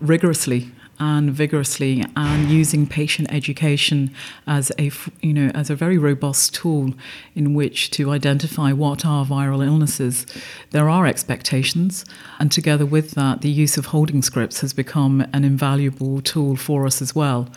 rigorously 0.01 0.71
and 0.99 1.31
vigorously 1.31 2.05
and 2.17 2.51
using 2.51 2.87
patient 2.87 3.31
education 3.31 4.15
as 4.47 4.73
a 4.79 4.91
you 5.21 5.33
know 5.33 5.51
as 5.55 5.69
a 5.69 5.75
very 5.75 5.99
robust 5.99 6.55
tool 6.55 6.95
in 7.35 7.55
which 7.55 7.91
to 7.91 8.11
identify 8.11 8.73
what 8.73 9.05
are 9.05 9.27
viral 9.27 9.65
illnesses 9.65 10.25
there 10.71 10.89
are 10.89 11.07
expectations 11.07 12.05
and 12.39 12.51
together 12.51 12.87
with 12.87 13.11
that 13.11 13.43
the 13.43 13.51
use 13.51 13.77
of 13.77 13.87
holding 13.87 14.23
scripts 14.23 14.61
has 14.61 14.73
become 14.73 15.27
an 15.35 15.45
invaluable 15.45 16.23
tool 16.23 16.57
for 16.57 16.87
us 16.87 17.03
as 17.03 17.15
well 17.15 17.49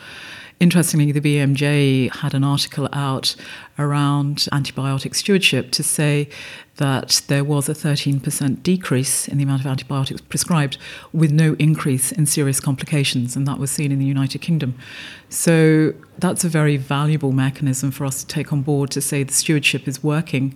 Interestingly, 0.60 1.10
the 1.10 1.22
BMJ 1.22 2.14
had 2.16 2.34
an 2.34 2.44
article 2.44 2.86
out 2.92 3.34
around 3.78 4.46
antibiotic 4.52 5.14
stewardship 5.14 5.70
to 5.70 5.82
say 5.82 6.28
that 6.76 7.22
there 7.28 7.44
was 7.44 7.70
a 7.70 7.72
13% 7.72 8.62
decrease 8.62 9.26
in 9.26 9.38
the 9.38 9.44
amount 9.44 9.62
of 9.62 9.66
antibiotics 9.66 10.20
prescribed 10.20 10.76
with 11.14 11.30
no 11.30 11.56
increase 11.58 12.12
in 12.12 12.26
serious 12.26 12.60
complications, 12.60 13.36
and 13.36 13.46
that 13.46 13.58
was 13.58 13.70
seen 13.70 13.90
in 13.90 13.98
the 13.98 14.04
United 14.04 14.42
Kingdom. 14.42 14.74
So 15.30 15.94
that's 16.18 16.44
a 16.44 16.48
very 16.50 16.76
valuable 16.76 17.32
mechanism 17.32 17.90
for 17.90 18.04
us 18.04 18.22
to 18.22 18.26
take 18.26 18.52
on 18.52 18.60
board 18.60 18.90
to 18.90 19.00
say 19.00 19.22
the 19.22 19.32
stewardship 19.32 19.88
is 19.88 20.04
working 20.04 20.54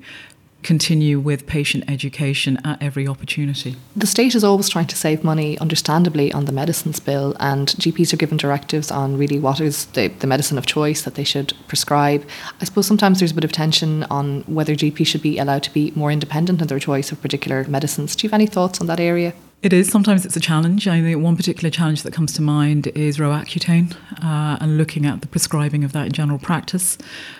continue 0.64 1.20
with 1.20 1.46
patient 1.46 1.84
education 1.88 2.58
at 2.64 2.82
every 2.82 3.06
opportunity. 3.06 3.76
The 3.94 4.06
state 4.06 4.34
is 4.34 4.42
always 4.42 4.68
trying 4.68 4.86
to 4.88 4.96
save 4.96 5.22
money, 5.22 5.58
understandably, 5.58 6.32
on 6.32 6.46
the 6.46 6.52
medicines 6.52 6.98
bill, 6.98 7.36
and 7.38 7.68
GPs 7.68 8.12
are 8.12 8.16
given 8.16 8.38
directives 8.38 8.90
on 8.90 9.16
really 9.16 9.38
what 9.38 9.60
is 9.60 9.86
the, 9.86 10.08
the 10.08 10.26
medicine 10.26 10.58
of 10.58 10.66
choice 10.66 11.02
that 11.02 11.14
they 11.14 11.24
should 11.24 11.52
prescribe. 11.68 12.26
I 12.60 12.64
suppose 12.64 12.86
sometimes 12.86 13.20
there's 13.20 13.32
a 13.32 13.34
bit 13.34 13.44
of 13.44 13.52
tension 13.52 14.04
on 14.04 14.42
whether 14.42 14.74
GPs 14.74 15.06
should 15.06 15.22
be 15.22 15.38
allowed 15.38 15.62
to 15.64 15.72
be 15.72 15.92
more 15.94 16.10
independent 16.10 16.60
in 16.60 16.66
their 16.66 16.78
choice 16.78 17.12
of 17.12 17.20
particular 17.20 17.64
medicines. 17.64 18.16
Do 18.16 18.26
you 18.26 18.30
have 18.30 18.40
any 18.40 18.46
thoughts 18.46 18.80
on 18.80 18.86
that 18.88 19.00
area? 19.00 19.34
It 19.64 19.72
is. 19.72 19.88
Sometimes 19.88 20.26
it's 20.26 20.36
a 20.36 20.40
challenge. 20.40 20.86
I 20.86 21.00
think 21.00 21.22
one 21.22 21.36
particular 21.36 21.70
challenge 21.70 22.02
that 22.02 22.12
comes 22.12 22.34
to 22.34 22.42
mind 22.42 22.88
is 22.88 23.16
Roaccutane 23.16 23.96
uh, 24.22 24.58
and 24.60 24.76
looking 24.76 25.06
at 25.06 25.22
the 25.22 25.26
prescribing 25.26 25.84
of 25.84 25.92
that 25.92 26.04
in 26.04 26.12
general 26.12 26.38
practice. 26.38 26.98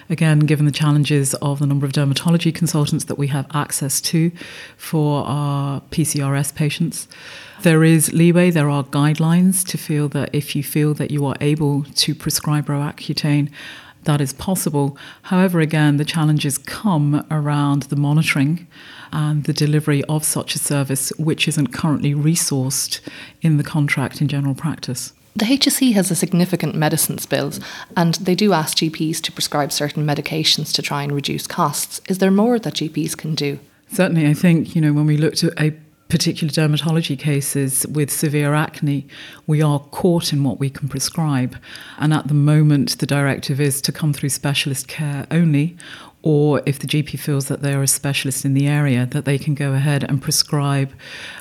Again, 0.08 0.38
given 0.38 0.64
the 0.64 0.72
challenges 0.72 1.34
of 1.42 1.58
the 1.58 1.66
number 1.66 1.84
of 1.84 1.92
dermatology 1.92 2.54
consultants 2.54 3.04
that 3.04 3.18
we 3.18 3.26
have 3.26 3.46
access 3.52 4.00
to 4.00 4.32
for 4.78 5.26
our 5.26 5.82
PCRS 5.90 6.54
patients, 6.54 7.08
there 7.60 7.84
is 7.84 8.14
leeway, 8.14 8.50
there 8.50 8.70
are 8.70 8.84
guidelines 8.84 9.62
to 9.66 9.76
feel 9.76 10.08
that 10.08 10.34
if 10.34 10.56
you 10.56 10.62
feel 10.62 10.94
that 10.94 11.10
you 11.10 11.26
are 11.26 11.36
able 11.42 11.82
to 11.82 12.14
prescribe 12.14 12.68
Roaccutane, 12.68 13.50
that 14.04 14.22
is 14.22 14.32
possible. 14.32 14.96
However, 15.22 15.60
again, 15.60 15.96
the 15.98 16.04
challenges 16.04 16.56
come 16.56 17.26
around 17.30 17.84
the 17.84 17.96
monitoring 17.96 18.66
and 19.14 19.44
the 19.44 19.52
delivery 19.52 20.02
of 20.04 20.24
such 20.24 20.54
a 20.54 20.58
service, 20.58 21.10
which 21.16 21.48
isn't 21.48 21.68
currently 21.68 22.12
resourced 22.14 23.00
in 23.40 23.56
the 23.56 23.64
contract 23.64 24.20
in 24.20 24.28
general 24.28 24.54
practice. 24.54 25.12
The 25.36 25.46
HSE 25.46 25.94
has 25.94 26.10
a 26.10 26.14
significant 26.14 26.74
medicines 26.74 27.24
bill, 27.26 27.52
and 27.96 28.14
they 28.16 28.34
do 28.34 28.52
ask 28.52 28.76
GPs 28.76 29.20
to 29.22 29.32
prescribe 29.32 29.72
certain 29.72 30.06
medications 30.06 30.72
to 30.74 30.82
try 30.82 31.02
and 31.02 31.12
reduce 31.12 31.46
costs. 31.46 32.00
Is 32.08 32.18
there 32.18 32.30
more 32.30 32.58
that 32.58 32.74
GPs 32.74 33.16
can 33.16 33.34
do? 33.34 33.58
Certainly, 33.90 34.26
I 34.26 34.34
think 34.34 34.74
you 34.74 34.80
know 34.80 34.92
when 34.92 35.06
we 35.06 35.16
looked 35.16 35.42
at 35.42 35.60
a 35.60 35.74
particular 36.08 36.52
dermatology 36.52 37.18
cases 37.18 37.86
with 37.88 38.10
severe 38.10 38.54
acne, 38.54 39.06
we 39.46 39.62
are 39.62 39.80
caught 39.80 40.32
in 40.32 40.44
what 40.44 40.60
we 40.60 40.70
can 40.70 40.88
prescribe. 40.88 41.56
And 41.98 42.12
at 42.12 42.28
the 42.28 42.34
moment, 42.34 42.98
the 42.98 43.06
directive 43.06 43.60
is 43.60 43.80
to 43.82 43.92
come 43.92 44.12
through 44.12 44.28
specialist 44.28 44.86
care 44.86 45.26
only, 45.30 45.76
or 46.24 46.62
if 46.64 46.78
the 46.78 46.86
GP 46.86 47.18
feels 47.18 47.48
that 47.48 47.60
they 47.60 47.74
are 47.74 47.82
a 47.82 47.86
specialist 47.86 48.46
in 48.46 48.54
the 48.54 48.66
area, 48.66 49.04
that 49.04 49.26
they 49.26 49.36
can 49.36 49.54
go 49.54 49.74
ahead 49.74 50.02
and 50.02 50.22
prescribe 50.22 50.90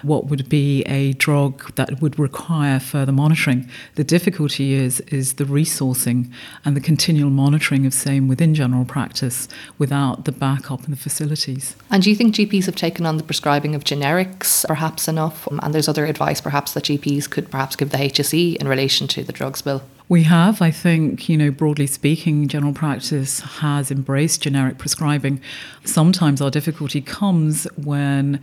what 0.02 0.26
would 0.26 0.50
be 0.50 0.82
a 0.84 1.14
drug 1.14 1.74
that 1.76 2.02
would 2.02 2.20
require 2.20 2.82
further 2.82 3.14
monitoring. 3.14 3.68
The 3.96 4.04
difficulty 4.04 4.74
is 4.74 5.00
is 5.02 5.36
the 5.36 5.46
resourcing 5.46 6.30
and 6.66 6.76
the 6.76 6.82
continual 6.82 7.30
monitoring 7.30 7.86
of 7.86 7.94
same 7.94 8.28
within 8.28 8.54
general 8.54 8.84
practice 8.84 9.48
without 9.78 10.26
the 10.26 10.34
backup 10.34 10.84
in 10.84 10.92
the 10.92 10.98
facilities. 10.98 11.78
And 11.90 12.04
do 12.04 12.10
you 12.10 12.16
think 12.18 12.36
GPs 12.36 12.66
have 12.66 12.76
taken 12.76 13.06
on 13.06 13.16
the 13.16 13.24
prescribing 13.24 13.76
of 13.76 13.86
generics 13.86 14.68
perhaps 14.68 15.08
enough? 15.08 15.48
And 15.48 15.74
there's 15.74 15.88
other 15.88 16.06
advice 16.06 16.42
perhaps 16.42 16.74
that 16.74 16.84
GPs 16.84 17.30
could 17.30 17.50
perhaps 17.50 17.78
give 17.78 17.92
the 17.92 17.98
HSE 17.98 18.58
in 18.58 18.68
relation 18.68 19.08
to 19.08 19.24
the 19.24 19.32
drugs 19.32 19.62
bill? 19.62 19.82
We 20.10 20.24
have, 20.24 20.62
I 20.62 20.70
think, 20.70 21.30
you 21.30 21.38
know, 21.38 21.50
broadly 21.50 21.88
speaking, 21.88 22.48
general 22.48 22.74
practice 22.74 23.40
has 23.40 23.90
embraced 23.90 24.42
generic 24.42 24.78
prescribing. 24.78 25.42
Sometimes 25.86 26.42
our 26.42 26.52
difficulty 26.52 27.02
comes 27.02 27.66
when 27.76 28.42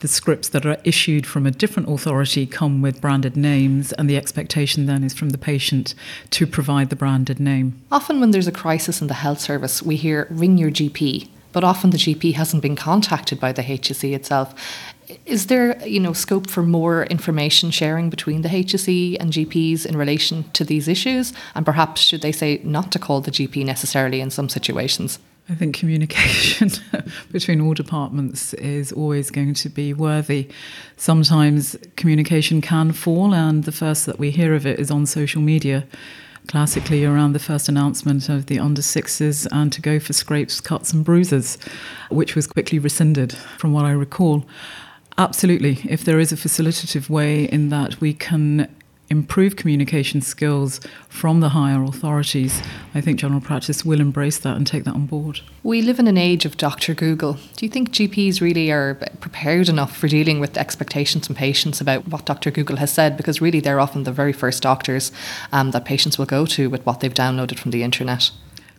the 0.00 0.08
scripts 0.08 0.48
that 0.50 0.66
are 0.66 0.76
issued 0.84 1.26
from 1.26 1.46
a 1.46 1.50
different 1.50 1.88
authority 1.88 2.44
come 2.44 2.82
with 2.82 3.00
branded 3.00 3.36
names, 3.36 3.92
and 3.92 4.10
the 4.10 4.16
expectation 4.16 4.86
then 4.86 5.02
is 5.02 5.14
from 5.14 5.30
the 5.30 5.38
patient 5.38 5.94
to 6.30 6.46
provide 6.46 6.90
the 6.90 6.96
branded 6.96 7.40
name. 7.40 7.80
Often, 7.90 8.20
when 8.20 8.32
there's 8.32 8.48
a 8.48 8.52
crisis 8.52 9.00
in 9.00 9.06
the 9.06 9.14
health 9.14 9.40
service, 9.40 9.82
we 9.82 9.96
hear 9.96 10.26
ring 10.30 10.58
your 10.58 10.70
GP 10.70 11.28
but 11.56 11.64
often 11.64 11.88
the 11.88 11.96
GP 11.96 12.34
hasn't 12.34 12.62
been 12.62 12.76
contacted 12.76 13.40
by 13.40 13.50
the 13.50 13.62
HSE 13.62 14.14
itself. 14.14 14.54
Is 15.24 15.46
there, 15.46 15.80
you 15.86 16.00
know, 16.00 16.12
scope 16.12 16.50
for 16.50 16.62
more 16.62 17.04
information 17.04 17.70
sharing 17.70 18.10
between 18.10 18.42
the 18.42 18.48
HSE 18.48 19.16
and 19.20 19.32
GPs 19.32 19.86
in 19.86 19.96
relation 19.96 20.44
to 20.52 20.64
these 20.64 20.88
issues? 20.88 21.32
And 21.54 21.64
perhaps 21.64 22.00
should 22.00 22.22
they 22.22 22.32
say 22.32 22.60
not 22.64 22.90
to 22.92 22.98
call 22.98 23.20
the 23.20 23.30
GP 23.30 23.64
necessarily 23.64 24.20
in 24.20 24.30
some 24.30 24.48
situations? 24.48 25.18
I 25.48 25.54
think 25.54 25.76
communication 25.76 26.70
between 27.32 27.60
all 27.60 27.74
departments 27.74 28.52
is 28.54 28.90
always 28.90 29.30
going 29.30 29.54
to 29.54 29.68
be 29.68 29.92
worthy. 29.92 30.48
Sometimes 30.96 31.76
communication 31.94 32.60
can 32.60 32.90
fall, 32.90 33.32
and 33.32 33.62
the 33.62 33.70
first 33.70 34.06
that 34.06 34.18
we 34.18 34.32
hear 34.32 34.54
of 34.54 34.66
it 34.66 34.80
is 34.80 34.90
on 34.90 35.06
social 35.06 35.40
media 35.40 35.86
classically 36.48 37.04
around 37.04 37.32
the 37.32 37.40
first 37.40 37.68
announcement 37.68 38.28
of 38.28 38.46
the 38.46 38.58
under 38.58 38.82
sixes 38.82 39.46
and 39.50 39.72
to 39.72 39.80
go 39.80 39.98
for 39.98 40.12
scrapes, 40.12 40.60
cuts, 40.60 40.92
and 40.92 41.04
bruises, 41.04 41.58
which 42.08 42.34
was 42.34 42.46
quickly 42.46 42.78
rescinded, 42.78 43.32
from 43.32 43.72
what 43.72 43.84
I 43.84 43.90
recall. 43.90 44.44
Absolutely. 45.18 45.78
If 45.88 46.04
there 46.04 46.18
is 46.18 46.30
a 46.30 46.36
facilitative 46.36 47.08
way 47.08 47.44
in 47.44 47.70
that 47.70 48.00
we 48.00 48.12
can 48.12 48.68
improve 49.08 49.56
communication 49.56 50.20
skills 50.20 50.80
from 51.08 51.40
the 51.40 51.50
higher 51.50 51.82
authorities, 51.84 52.60
I 52.94 53.00
think 53.00 53.20
general 53.20 53.40
practice 53.40 53.84
will 53.84 54.00
embrace 54.00 54.38
that 54.40 54.56
and 54.56 54.66
take 54.66 54.84
that 54.84 54.94
on 54.94 55.06
board. 55.06 55.40
We 55.62 55.80
live 55.80 55.98
in 55.98 56.08
an 56.08 56.18
age 56.18 56.44
of 56.44 56.56
Dr. 56.56 56.92
Google. 56.92 57.34
Do 57.56 57.64
you 57.64 57.70
think 57.70 57.90
GPs 57.90 58.40
really 58.40 58.70
are 58.70 58.94
prepared 59.20 59.68
enough 59.68 59.96
for 59.96 60.08
dealing 60.08 60.40
with 60.40 60.58
expectations 60.58 61.26
from 61.26 61.36
patients 61.36 61.80
about 61.80 62.08
what 62.08 62.26
Dr. 62.26 62.50
Google 62.50 62.76
has 62.76 62.92
said? 62.92 63.16
Because 63.16 63.40
really, 63.40 63.60
they're 63.60 63.80
often 63.80 64.02
the 64.02 64.12
very 64.12 64.32
first 64.32 64.62
doctors 64.62 65.12
um, 65.52 65.70
that 65.70 65.84
patients 65.84 66.18
will 66.18 66.26
go 66.26 66.44
to 66.46 66.68
with 66.68 66.84
what 66.84 67.00
they've 67.00 67.14
downloaded 67.14 67.58
from 67.58 67.70
the 67.70 67.82
internet. 67.82 68.30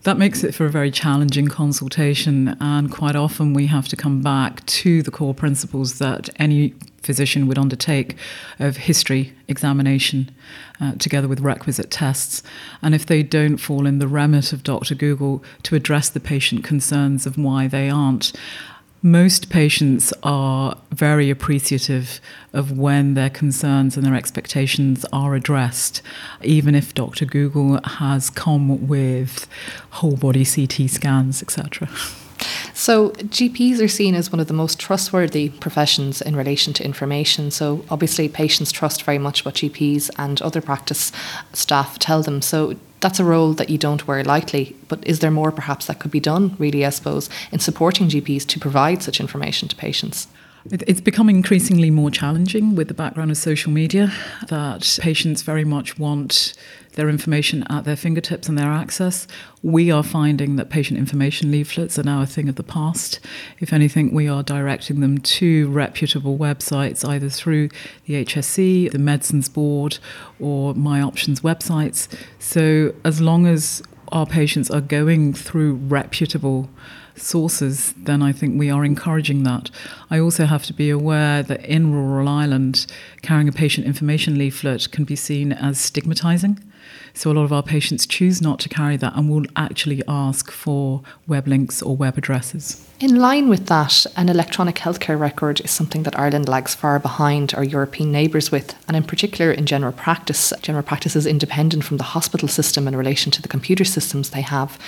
That 0.07 0.17
makes 0.17 0.41
it 0.45 0.55
for 0.55 0.65
a 0.65 0.69
very 0.69 0.89
challenging 0.89 1.49
consultation, 1.49 2.55
and 2.61 2.89
quite 2.89 3.17
often 3.17 3.53
we 3.53 3.65
have 3.65 3.89
to 3.89 3.97
come 3.97 4.21
back 4.21 4.65
to 4.67 5.03
the 5.03 5.11
core 5.11 5.33
principles 5.33 5.99
that 5.99 6.29
any 6.37 6.73
physician 7.01 7.45
would 7.45 7.57
undertake 7.57 8.15
of 8.57 8.77
history 8.77 9.33
examination 9.49 10.29
uh, 10.79 10.93
together 10.93 11.27
with 11.27 11.41
requisite 11.41 11.91
tests. 11.91 12.41
And 12.81 12.95
if 12.95 13.05
they 13.05 13.21
don't 13.21 13.57
fall 13.57 13.85
in 13.85 13.99
the 13.99 14.07
remit 14.07 14.53
of 14.53 14.63
Dr. 14.63 14.95
Google 14.95 15.43
to 15.63 15.75
address 15.75 16.07
the 16.07 16.21
patient 16.21 16.63
concerns 16.63 17.25
of 17.25 17.37
why 17.37 17.67
they 17.67 17.89
aren't, 17.89 18.31
most 19.01 19.49
patients 19.49 20.13
are 20.23 20.77
very 20.91 21.29
appreciative 21.29 22.19
of 22.53 22.77
when 22.77 23.13
their 23.13 23.29
concerns 23.29 23.95
and 23.95 24.05
their 24.05 24.15
expectations 24.15 25.05
are 25.13 25.35
addressed, 25.35 26.01
even 26.43 26.75
if 26.75 26.93
Dr. 26.93 27.25
Google 27.25 27.79
has 27.83 28.29
come 28.29 28.87
with 28.87 29.47
whole 29.91 30.17
body 30.17 30.45
CT 30.45 30.89
scans, 30.89 31.41
etc. 31.41 31.87
So, 32.73 33.09
GPs 33.09 33.81
are 33.81 33.87
seen 33.87 34.13
as 34.13 34.31
one 34.31 34.39
of 34.39 34.47
the 34.47 34.53
most 34.53 34.79
trustworthy 34.79 35.49
professions 35.49 36.21
in 36.21 36.35
relation 36.35 36.73
to 36.73 36.85
information. 36.85 37.49
So, 37.49 37.83
obviously, 37.89 38.29
patients 38.29 38.71
trust 38.71 39.03
very 39.03 39.17
much 39.17 39.43
what 39.43 39.55
GPs 39.55 40.11
and 40.17 40.39
other 40.41 40.61
practice 40.61 41.11
staff 41.53 41.97
tell 41.97 42.21
them. 42.21 42.41
So, 42.43 42.75
that's 42.99 43.19
a 43.19 43.23
role 43.23 43.53
that 43.53 43.69
you 43.69 43.77
don't 43.77 44.07
wear 44.07 44.23
lightly. 44.23 44.75
But 44.87 45.05
is 45.05 45.19
there 45.19 45.31
more 45.31 45.51
perhaps 45.51 45.85
that 45.85 45.99
could 45.99 46.11
be 46.11 46.19
done, 46.19 46.55
really, 46.57 46.85
I 46.85 46.89
suppose, 46.89 47.29
in 47.51 47.59
supporting 47.59 48.09
GPs 48.09 48.45
to 48.47 48.59
provide 48.59 49.03
such 49.03 49.19
information 49.19 49.67
to 49.67 49.75
patients? 49.75 50.27
It's 50.69 50.99
become 50.99 51.29
increasingly 51.29 51.89
more 51.89 52.11
challenging 52.11 52.75
with 52.75 52.89
the 52.89 52.93
background 52.93 53.31
of 53.31 53.37
social 53.37 53.71
media 53.71 54.11
that 54.49 54.99
patients 55.01 55.41
very 55.41 55.63
much 55.63 55.97
want 55.97 56.53
their 56.93 57.07
information 57.09 57.63
at 57.69 57.85
their 57.85 57.95
fingertips 57.95 58.49
and 58.49 58.57
their 58.57 58.71
access. 58.71 59.27
We 59.63 59.91
are 59.91 60.03
finding 60.03 60.57
that 60.57 60.69
patient 60.69 60.99
information 60.99 61.51
leaflets 61.51 61.97
are 61.97 62.03
now 62.03 62.21
a 62.21 62.25
thing 62.25 62.49
of 62.49 62.55
the 62.55 62.63
past. 62.63 63.21
If 63.59 63.71
anything, 63.71 64.13
we 64.13 64.27
are 64.27 64.43
directing 64.43 64.99
them 64.99 65.19
to 65.19 65.69
reputable 65.69 66.37
websites, 66.37 67.07
either 67.07 67.29
through 67.29 67.69
the 68.05 68.25
HSE, 68.25 68.91
the 68.91 68.99
Medicines 68.99 69.47
Board, 69.47 69.99
or 70.37 70.73
My 70.73 71.01
Options 71.01 71.39
websites. 71.41 72.09
So, 72.39 72.93
as 73.05 73.21
long 73.21 73.47
as 73.47 73.83
our 74.11 74.25
patients 74.25 74.69
are 74.69 74.81
going 74.81 75.33
through 75.33 75.75
reputable 75.75 76.69
sources, 77.17 77.93
then 77.97 78.21
I 78.21 78.31
think 78.31 78.57
we 78.57 78.69
are 78.69 78.85
encouraging 78.85 79.43
that. 79.43 79.69
I 80.09 80.19
also 80.19 80.45
have 80.45 80.65
to 80.65 80.73
be 80.73 80.89
aware 80.89 81.43
that 81.43 81.65
in 81.65 81.93
rural 81.93 82.27
Ireland, 82.27 82.85
carrying 83.21 83.47
a 83.47 83.51
patient 83.51 83.87
information 83.87 84.37
leaflet 84.37 84.91
can 84.91 85.03
be 85.03 85.15
seen 85.15 85.51
as 85.51 85.77
stigmatising. 85.77 86.61
So 87.13 87.31
a 87.31 87.33
lot 87.33 87.43
of 87.43 87.51
our 87.51 87.63
patients 87.63 88.05
choose 88.05 88.41
not 88.41 88.59
to 88.59 88.69
carry 88.69 88.95
that 88.97 89.15
and 89.15 89.29
will 89.29 89.45
actually 89.55 90.03
ask 90.07 90.51
for 90.51 91.01
web 91.25 91.47
links 91.47 91.81
or 91.81 91.95
web 91.95 92.17
addresses. 92.17 92.85
In 92.99 93.15
line 93.15 93.49
with 93.49 93.67
that, 93.67 94.05
an 94.15 94.29
electronic 94.29 94.75
healthcare 94.75 95.19
record 95.19 95.59
is 95.61 95.71
something 95.71 96.03
that 96.03 96.17
Ireland 96.17 96.47
lags 96.47 96.75
far 96.75 96.99
behind 96.99 97.53
our 97.55 97.63
European 97.63 98.11
neighbours 98.11 98.51
with, 98.51 98.75
and 98.87 98.95
in 98.95 99.03
particular 99.03 99.51
in 99.51 99.65
general 99.65 99.91
practice. 99.91 100.53
General 100.61 100.83
practice 100.83 101.15
is 101.15 101.25
independent 101.25 101.83
from 101.83 101.97
the 101.97 102.03
hospital 102.03 102.47
system 102.47 102.87
in 102.87 102.95
relation 102.95 103.31
to 103.31 103.41
the 103.41 103.47
computer 103.47 103.83
systems 103.83 104.29
they 104.29 104.41
have. 104.41 104.79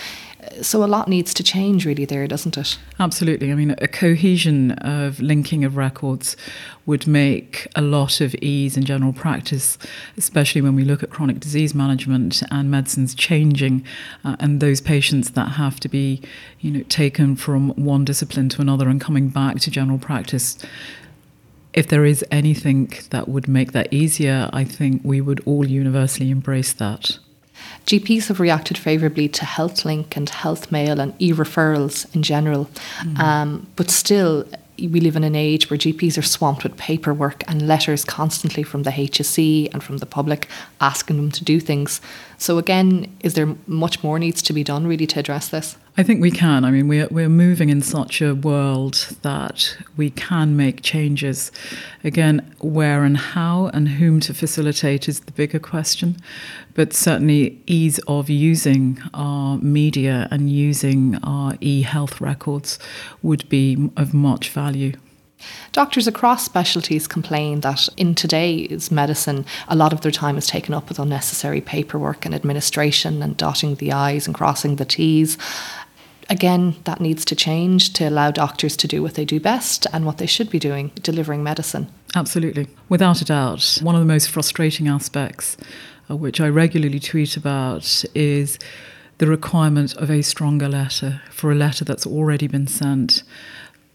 So 0.61 0.83
a 0.83 0.85
lot 0.85 1.07
needs 1.07 1.33
to 1.33 1.43
change, 1.43 1.85
really, 1.85 2.05
there, 2.05 2.27
doesn't 2.27 2.57
it? 2.57 2.77
Absolutely. 2.99 3.51
I 3.51 3.55
mean, 3.55 3.75
a 3.79 3.87
cohesion 3.87 4.71
of 4.71 5.19
linking 5.19 5.63
of 5.65 5.75
records 5.75 6.37
would 6.85 7.07
make 7.07 7.67
a 7.75 7.81
lot 7.81 8.21
of 8.21 8.33
ease 8.35 8.77
in 8.77 8.83
general 8.83 9.13
practice, 9.13 9.77
especially 10.17 10.61
when 10.61 10.75
we 10.75 10.83
look 10.83 11.03
at 11.03 11.09
chronic 11.09 11.39
disease 11.39 11.75
management 11.75 12.41
and 12.51 12.71
medicines 12.71 13.13
changing, 13.13 13.83
uh, 14.23 14.35
and 14.39 14.59
those 14.59 14.81
patients 14.81 15.31
that 15.31 15.49
have 15.49 15.79
to 15.81 15.89
be, 15.89 16.21
you 16.59 16.71
know, 16.71 16.83
taken 16.83 17.35
from 17.35 17.69
one 17.71 18.05
discipline 18.05 18.49
to 18.49 18.61
another 18.61 18.87
and 18.87 19.01
coming 19.01 19.29
back 19.29 19.59
to 19.59 19.71
general 19.71 19.99
practice 19.99 20.57
if 21.73 21.87
there 21.87 22.03
is 22.03 22.25
anything 22.31 22.91
that 23.11 23.27
would 23.29 23.47
make 23.47 23.73
that 23.73 23.93
easier, 23.93 24.49
I 24.51 24.63
think 24.63 25.01
we 25.03 25.21
would 25.21 25.41
all 25.45 25.67
universally 25.67 26.31
embrace 26.31 26.73
that. 26.73 27.19
GPs 27.85 28.27
have 28.27 28.39
reacted 28.39 28.77
favourably 28.77 29.27
to 29.29 29.45
HealthLink 29.45 30.15
and 30.15 30.29
HealthMail 30.29 30.99
and 30.99 31.13
e 31.19 31.33
referrals 31.33 32.13
in 32.15 32.21
general. 32.21 32.69
Mm. 33.01 33.19
Um, 33.19 33.67
but 33.75 33.89
still, 33.89 34.45
we 34.77 34.99
live 34.99 35.15
in 35.15 35.23
an 35.23 35.35
age 35.35 35.69
where 35.69 35.77
GPs 35.77 36.17
are 36.17 36.23
swamped 36.23 36.63
with 36.63 36.77
paperwork 36.77 37.43
and 37.47 37.67
letters 37.67 38.05
constantly 38.05 38.63
from 38.63 38.83
the 38.83 38.91
HSE 38.91 39.73
and 39.73 39.83
from 39.83 39.97
the 39.97 40.05
public 40.05 40.47
asking 40.79 41.17
them 41.17 41.31
to 41.31 41.43
do 41.43 41.59
things. 41.59 41.99
So 42.39 42.57
again, 42.57 43.13
is 43.19 43.33
there 43.33 43.53
much 43.67 44.01
more 44.01 44.17
needs 44.17 44.41
to 44.43 44.53
be 44.53 44.63
done 44.63 44.87
really 44.87 45.05
to 45.07 45.19
address 45.19 45.49
this? 45.49 45.75
I 45.97 46.03
think 46.03 46.21
we 46.21 46.31
can. 46.31 46.63
I 46.63 46.71
mean, 46.71 46.87
we're, 46.87 47.09
we're 47.11 47.27
moving 47.27 47.67
in 47.67 47.81
such 47.81 48.21
a 48.21 48.33
world 48.33 49.17
that 49.23 49.77
we 49.97 50.09
can 50.11 50.55
make 50.55 50.81
changes. 50.81 51.51
Again, 52.01 52.55
where 52.59 53.03
and 53.03 53.17
how 53.17 53.67
and 53.73 53.89
whom 53.89 54.21
to 54.21 54.33
facilitate 54.33 55.09
is 55.09 55.19
the 55.19 55.33
bigger 55.33 55.59
question. 55.59 56.15
But 56.75 56.93
certainly, 56.93 57.61
ease 57.67 57.99
of 58.07 58.29
using 58.29 59.01
our 59.13 59.57
media 59.57 60.29
and 60.31 60.49
using 60.49 61.17
our 61.21 61.57
e 61.59 61.81
health 61.81 62.21
records 62.21 62.79
would 63.21 63.49
be 63.49 63.89
of 63.97 64.13
much 64.13 64.49
value. 64.49 64.93
Doctors 65.71 66.07
across 66.07 66.43
specialties 66.43 67.07
complain 67.07 67.61
that 67.61 67.87
in 67.95 68.15
today's 68.15 68.91
medicine, 68.91 69.45
a 69.67 69.75
lot 69.75 69.93
of 69.93 70.01
their 70.01 70.11
time 70.11 70.37
is 70.37 70.47
taken 70.47 70.73
up 70.73 70.89
with 70.89 70.99
unnecessary 70.99 71.61
paperwork 71.61 72.25
and 72.25 72.33
administration 72.33 73.21
and 73.21 73.37
dotting 73.37 73.75
the 73.75 73.91
I's 73.91 74.25
and 74.25 74.35
crossing 74.35 74.75
the 74.75 74.85
T's. 74.85 75.37
Again, 76.29 76.75
that 76.83 77.01
needs 77.01 77.25
to 77.25 77.35
change 77.35 77.93
to 77.93 78.07
allow 78.07 78.29
doctors 78.29 78.77
to 78.77 78.87
do 78.87 79.01
what 79.01 79.15
they 79.15 79.25
do 79.25 79.39
best 79.39 79.87
and 79.91 80.05
what 80.05 80.19
they 80.19 80.27
should 80.27 80.49
be 80.49 80.59
doing, 80.59 80.91
delivering 81.01 81.43
medicine. 81.43 81.91
Absolutely. 82.15 82.67
Without 82.87 83.21
a 83.21 83.25
doubt. 83.25 83.79
One 83.81 83.95
of 83.95 84.01
the 84.01 84.05
most 84.05 84.29
frustrating 84.29 84.87
aspects, 84.87 85.57
uh, 86.09 86.15
which 86.15 86.39
I 86.39 86.47
regularly 86.47 86.99
tweet 86.99 87.35
about, 87.35 88.03
is 88.13 88.59
the 89.17 89.27
requirement 89.27 89.95
of 89.97 90.09
a 90.09 90.21
stronger 90.21 90.69
letter 90.69 91.21
for 91.31 91.51
a 91.51 91.55
letter 91.55 91.83
that's 91.83 92.05
already 92.05 92.47
been 92.47 92.67
sent 92.67 93.23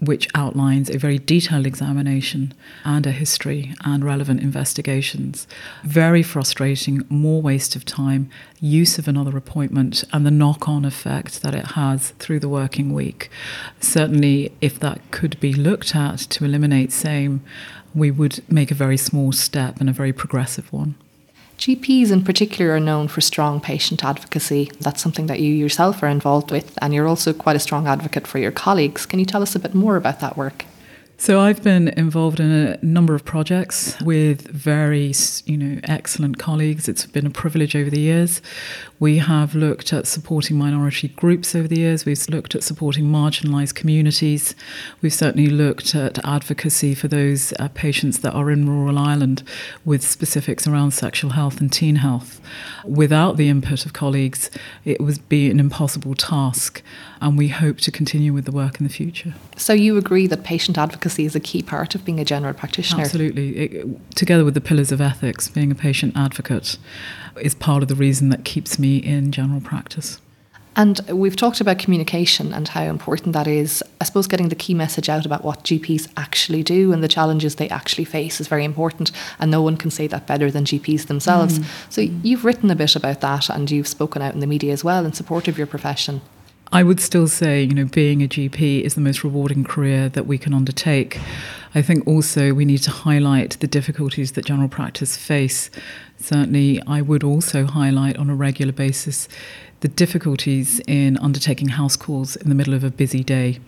which 0.00 0.28
outlines 0.34 0.90
a 0.90 0.98
very 0.98 1.18
detailed 1.18 1.66
examination 1.66 2.52
and 2.84 3.06
a 3.06 3.12
history 3.12 3.74
and 3.84 4.04
relevant 4.04 4.40
investigations. 4.40 5.46
Very 5.84 6.22
frustrating, 6.22 7.04
more 7.08 7.40
waste 7.40 7.76
of 7.76 7.84
time, 7.84 8.28
use 8.60 8.98
of 8.98 9.08
another 9.08 9.36
appointment, 9.36 10.04
and 10.12 10.26
the 10.26 10.30
knock 10.30 10.68
on 10.68 10.84
effect 10.84 11.42
that 11.42 11.54
it 11.54 11.68
has 11.72 12.10
through 12.18 12.40
the 12.40 12.48
working 12.48 12.92
week. 12.92 13.30
Certainly, 13.80 14.52
if 14.60 14.78
that 14.80 15.00
could 15.10 15.38
be 15.40 15.52
looked 15.52 15.94
at 15.94 16.18
to 16.18 16.44
eliminate 16.44 16.92
same, 16.92 17.42
we 17.94 18.10
would 18.10 18.42
make 18.50 18.70
a 18.70 18.74
very 18.74 18.96
small 18.96 19.32
step 19.32 19.80
and 19.80 19.88
a 19.88 19.92
very 19.92 20.12
progressive 20.12 20.72
one. 20.72 20.96
GPs 21.64 22.10
in 22.10 22.22
particular 22.22 22.72
are 22.72 22.78
known 22.78 23.08
for 23.08 23.22
strong 23.22 23.58
patient 23.58 24.04
advocacy. 24.04 24.70
That's 24.80 25.00
something 25.00 25.28
that 25.28 25.40
you 25.40 25.50
yourself 25.54 26.02
are 26.02 26.08
involved 26.08 26.50
with, 26.50 26.78
and 26.82 26.92
you're 26.92 27.08
also 27.08 27.32
quite 27.32 27.56
a 27.56 27.58
strong 27.58 27.86
advocate 27.86 28.26
for 28.26 28.38
your 28.38 28.52
colleagues. 28.52 29.06
Can 29.06 29.18
you 29.18 29.24
tell 29.24 29.40
us 29.40 29.54
a 29.54 29.58
bit 29.58 29.74
more 29.74 29.96
about 29.96 30.20
that 30.20 30.36
work? 30.36 30.66
So 31.16 31.40
I've 31.40 31.62
been 31.62 31.88
involved 31.88 32.40
in 32.40 32.50
a 32.50 32.78
number 32.84 33.14
of 33.14 33.24
projects 33.24 33.98
with 34.02 34.48
very, 34.48 35.14
you 35.46 35.56
know, 35.56 35.80
excellent 35.84 36.38
colleagues. 36.38 36.88
It's 36.88 37.06
been 37.06 37.24
a 37.24 37.30
privilege 37.30 37.76
over 37.76 37.88
the 37.88 38.00
years. 38.00 38.42
We 38.98 39.18
have 39.18 39.54
looked 39.54 39.92
at 39.92 40.06
supporting 40.08 40.58
minority 40.58 41.08
groups 41.08 41.54
over 41.54 41.68
the 41.68 41.78
years. 41.78 42.04
We've 42.04 42.28
looked 42.28 42.54
at 42.56 42.64
supporting 42.64 43.04
marginalised 43.06 43.74
communities. 43.74 44.56
We've 45.02 45.14
certainly 45.14 45.48
looked 45.48 45.94
at 45.94 46.22
advocacy 46.26 46.94
for 46.94 47.06
those 47.06 47.52
uh, 47.58 47.68
patients 47.74 48.18
that 48.18 48.34
are 48.34 48.50
in 48.50 48.68
rural 48.68 48.98
Ireland 48.98 49.44
with 49.84 50.02
specifics 50.02 50.66
around 50.66 50.90
sexual 50.90 51.30
health 51.30 51.60
and 51.60 51.72
teen 51.72 51.96
health. 51.96 52.40
Without 52.84 53.36
the 53.36 53.48
input 53.48 53.86
of 53.86 53.92
colleagues, 53.92 54.50
it 54.84 55.00
would 55.00 55.26
be 55.28 55.48
an 55.48 55.60
impossible 55.60 56.14
task, 56.14 56.82
and 57.24 57.38
we 57.38 57.48
hope 57.48 57.78
to 57.78 57.90
continue 57.90 58.34
with 58.34 58.44
the 58.44 58.52
work 58.52 58.78
in 58.78 58.86
the 58.86 58.92
future. 58.92 59.34
So, 59.56 59.72
you 59.72 59.96
agree 59.96 60.26
that 60.26 60.44
patient 60.44 60.76
advocacy 60.76 61.24
is 61.24 61.34
a 61.34 61.40
key 61.40 61.62
part 61.62 61.94
of 61.94 62.04
being 62.04 62.20
a 62.20 62.24
general 62.24 62.52
practitioner? 62.52 63.02
Absolutely. 63.02 63.56
It, 63.56 64.14
together 64.14 64.44
with 64.44 64.52
the 64.52 64.60
pillars 64.60 64.92
of 64.92 65.00
ethics, 65.00 65.48
being 65.48 65.72
a 65.72 65.74
patient 65.74 66.14
advocate 66.14 66.76
is 67.40 67.54
part 67.54 67.82
of 67.82 67.88
the 67.88 67.94
reason 67.94 68.28
that 68.28 68.44
keeps 68.44 68.78
me 68.78 68.98
in 68.98 69.32
general 69.32 69.62
practice. 69.62 70.20
And 70.76 71.00
we've 71.08 71.36
talked 71.36 71.60
about 71.60 71.78
communication 71.78 72.52
and 72.52 72.68
how 72.68 72.82
important 72.82 73.32
that 73.32 73.46
is. 73.46 73.82
I 74.00 74.04
suppose 74.04 74.26
getting 74.26 74.50
the 74.50 74.56
key 74.56 74.74
message 74.74 75.08
out 75.08 75.24
about 75.24 75.44
what 75.44 75.62
GPs 75.62 76.08
actually 76.18 76.62
do 76.62 76.92
and 76.92 77.02
the 77.02 77.08
challenges 77.08 77.54
they 77.54 77.68
actually 77.70 78.04
face 78.04 78.38
is 78.40 78.48
very 78.48 78.64
important. 78.64 79.12
And 79.38 79.50
no 79.50 79.62
one 79.62 79.78
can 79.78 79.90
say 79.90 80.08
that 80.08 80.26
better 80.26 80.50
than 80.50 80.64
GPs 80.64 81.06
themselves. 81.06 81.58
Mm. 81.60 81.66
So 81.88 82.00
you've 82.00 82.44
written 82.44 82.70
a 82.70 82.76
bit 82.76 82.96
about 82.96 83.20
that 83.22 83.48
and 83.48 83.70
you've 83.70 83.88
spoken 83.88 84.20
out 84.20 84.34
in 84.34 84.40
the 84.40 84.46
media 84.46 84.72
as 84.72 84.84
well 84.84 85.06
in 85.06 85.12
support 85.14 85.48
of 85.48 85.56
your 85.56 85.68
profession. 85.68 86.20
I 86.74 86.82
would 86.82 86.98
still 86.98 87.28
say, 87.28 87.62
you 87.62 87.72
know, 87.72 87.84
being 87.84 88.20
a 88.20 88.26
GP 88.26 88.80
is 88.82 88.96
the 88.96 89.00
most 89.00 89.22
rewarding 89.22 89.62
career 89.62 90.08
that 90.08 90.26
we 90.26 90.38
can 90.38 90.52
undertake. 90.52 91.20
I 91.74 91.82
think 91.82 92.06
also 92.06 92.54
we 92.54 92.64
need 92.64 92.78
to 92.78 92.90
highlight 92.90 93.58
the 93.58 93.66
difficulties 93.66 94.32
that 94.32 94.44
general 94.44 94.68
practice 94.68 95.16
face. 95.16 95.70
Certainly, 96.18 96.80
I 96.86 97.02
would 97.02 97.24
also 97.24 97.64
highlight 97.64 98.16
on 98.16 98.30
a 98.30 98.34
regular 98.34 98.72
basis 98.72 99.28
the 99.80 99.88
difficulties 99.88 100.80
in 100.86 101.18
undertaking 101.18 101.68
house 101.68 101.96
calls 101.96 102.36
in 102.36 102.48
the 102.48 102.54
middle 102.54 102.72
of 102.74 102.84
a 102.84 102.90
busy 102.90 103.22
day 103.22 103.60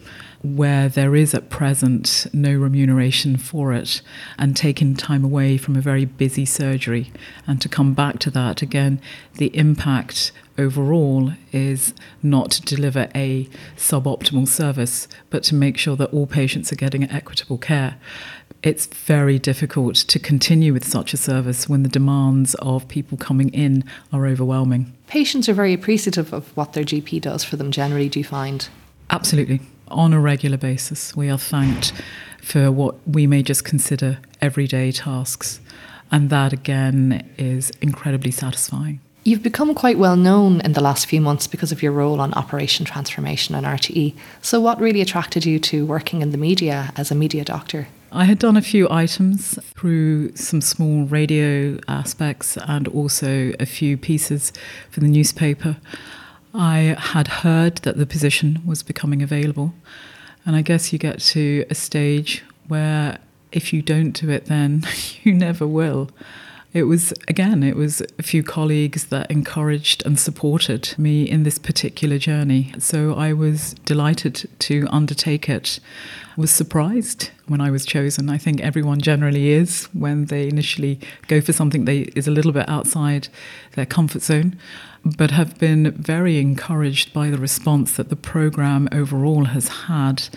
where 0.42 0.88
there 0.88 1.16
is 1.16 1.34
at 1.34 1.50
present 1.50 2.26
no 2.32 2.54
remuneration 2.54 3.36
for 3.36 3.72
it 3.72 4.00
and 4.38 4.56
taking 4.56 4.94
time 4.94 5.24
away 5.24 5.58
from 5.58 5.76
a 5.76 5.80
very 5.80 6.04
busy 6.04 6.44
surgery. 6.44 7.12
And 7.46 7.60
to 7.60 7.68
come 7.68 7.92
back 7.92 8.18
to 8.20 8.30
that 8.30 8.62
again, 8.62 9.00
the 9.34 9.54
impact 9.56 10.32
overall 10.56 11.32
is 11.52 11.92
not 12.22 12.50
to 12.52 12.62
deliver 12.62 13.08
a 13.14 13.48
suboptimal 13.76 14.48
service, 14.48 15.08
but 15.30 15.42
to 15.44 15.54
make 15.54 15.76
sure 15.76 15.96
that 15.96 16.12
all 16.12 16.26
patients 16.26 16.72
are 16.72 16.76
getting 16.76 17.04
equitable 17.10 17.58
care. 17.58 17.95
It's 18.62 18.86
very 18.86 19.38
difficult 19.38 19.96
to 19.96 20.18
continue 20.18 20.72
with 20.72 20.84
such 20.84 21.14
a 21.14 21.16
service 21.16 21.68
when 21.68 21.82
the 21.82 21.88
demands 21.88 22.54
of 22.56 22.88
people 22.88 23.16
coming 23.18 23.50
in 23.50 23.84
are 24.12 24.26
overwhelming. 24.26 24.92
Patients 25.06 25.48
are 25.48 25.54
very 25.54 25.72
appreciative 25.72 26.32
of 26.32 26.56
what 26.56 26.72
their 26.72 26.84
GP 26.84 27.20
does 27.20 27.44
for 27.44 27.56
them, 27.56 27.70
generally, 27.70 28.08
do 28.08 28.18
you 28.18 28.24
find? 28.24 28.68
Absolutely 29.10 29.60
on 29.88 30.12
a 30.12 30.20
regular 30.20 30.56
basis. 30.56 31.14
We 31.16 31.30
are 31.30 31.38
thanked 31.38 31.92
for 32.42 32.70
what 32.70 32.96
we 33.06 33.26
may 33.26 33.42
just 33.42 33.64
consider 33.64 34.18
everyday 34.40 34.92
tasks. 34.92 35.60
And 36.10 36.30
that 36.30 36.52
again 36.52 37.28
is 37.36 37.70
incredibly 37.80 38.30
satisfying. 38.30 39.00
You've 39.26 39.42
become 39.42 39.74
quite 39.74 39.98
well 39.98 40.14
known 40.14 40.60
in 40.60 40.74
the 40.74 40.80
last 40.80 41.06
few 41.06 41.20
months 41.20 41.48
because 41.48 41.72
of 41.72 41.82
your 41.82 41.90
role 41.90 42.20
on 42.20 42.32
Operation 42.34 42.86
Transformation 42.86 43.56
and 43.56 43.66
RTE. 43.66 44.14
So, 44.40 44.60
what 44.60 44.78
really 44.78 45.00
attracted 45.00 45.44
you 45.44 45.58
to 45.58 45.84
working 45.84 46.22
in 46.22 46.30
the 46.30 46.38
media 46.38 46.92
as 46.94 47.10
a 47.10 47.16
media 47.16 47.44
doctor? 47.44 47.88
I 48.12 48.26
had 48.26 48.38
done 48.38 48.56
a 48.56 48.62
few 48.62 48.88
items 48.88 49.58
through 49.74 50.36
some 50.36 50.60
small 50.60 51.06
radio 51.06 51.76
aspects 51.88 52.56
and 52.56 52.86
also 52.86 53.52
a 53.58 53.66
few 53.66 53.96
pieces 53.96 54.52
for 54.92 55.00
the 55.00 55.08
newspaper. 55.08 55.78
I 56.54 56.94
had 56.96 57.26
heard 57.26 57.78
that 57.78 57.96
the 57.96 58.06
position 58.06 58.62
was 58.64 58.84
becoming 58.84 59.22
available. 59.22 59.74
And 60.46 60.54
I 60.54 60.62
guess 60.62 60.92
you 60.92 61.00
get 61.00 61.18
to 61.34 61.64
a 61.68 61.74
stage 61.74 62.44
where 62.68 63.18
if 63.50 63.72
you 63.72 63.82
don't 63.82 64.12
do 64.12 64.30
it, 64.30 64.46
then 64.46 64.84
you 65.24 65.34
never 65.34 65.66
will. 65.66 66.10
It 66.72 66.84
was, 66.84 67.14
again, 67.26 67.62
it 67.62 67.74
was 67.74 68.02
a 68.18 68.22
few 68.22 68.42
colleagues 68.42 69.06
that 69.06 69.30
encouraged 69.30 70.04
and 70.04 70.18
supported 70.18 70.94
me 70.98 71.22
in 71.22 71.42
this 71.42 71.58
particular 71.58 72.18
journey. 72.18 72.74
So 72.78 73.14
I 73.14 73.32
was 73.32 73.74
delighted 73.84 74.48
to 74.60 74.86
undertake 74.90 75.48
it. 75.48 75.80
Was 76.36 76.50
surprised 76.50 77.30
when 77.46 77.62
I 77.62 77.70
was 77.70 77.86
chosen. 77.86 78.28
I 78.28 78.36
think 78.36 78.60
everyone 78.60 79.00
generally 79.00 79.48
is 79.48 79.84
when 79.94 80.26
they 80.26 80.48
initially 80.48 81.00
go 81.28 81.40
for 81.40 81.54
something 81.54 81.86
that 81.86 82.14
is 82.14 82.28
a 82.28 82.30
little 82.30 82.52
bit 82.52 82.68
outside 82.68 83.28
their 83.72 83.86
comfort 83.86 84.20
zone 84.20 84.58
but 85.16 85.30
have 85.30 85.56
been 85.58 85.92
very 85.92 86.38
encouraged 86.38 87.12
by 87.12 87.30
the 87.30 87.38
response 87.38 87.96
that 87.96 88.08
the 88.08 88.16
program 88.16 88.88
overall 88.90 89.44
has 89.44 89.68
had 89.68 90.28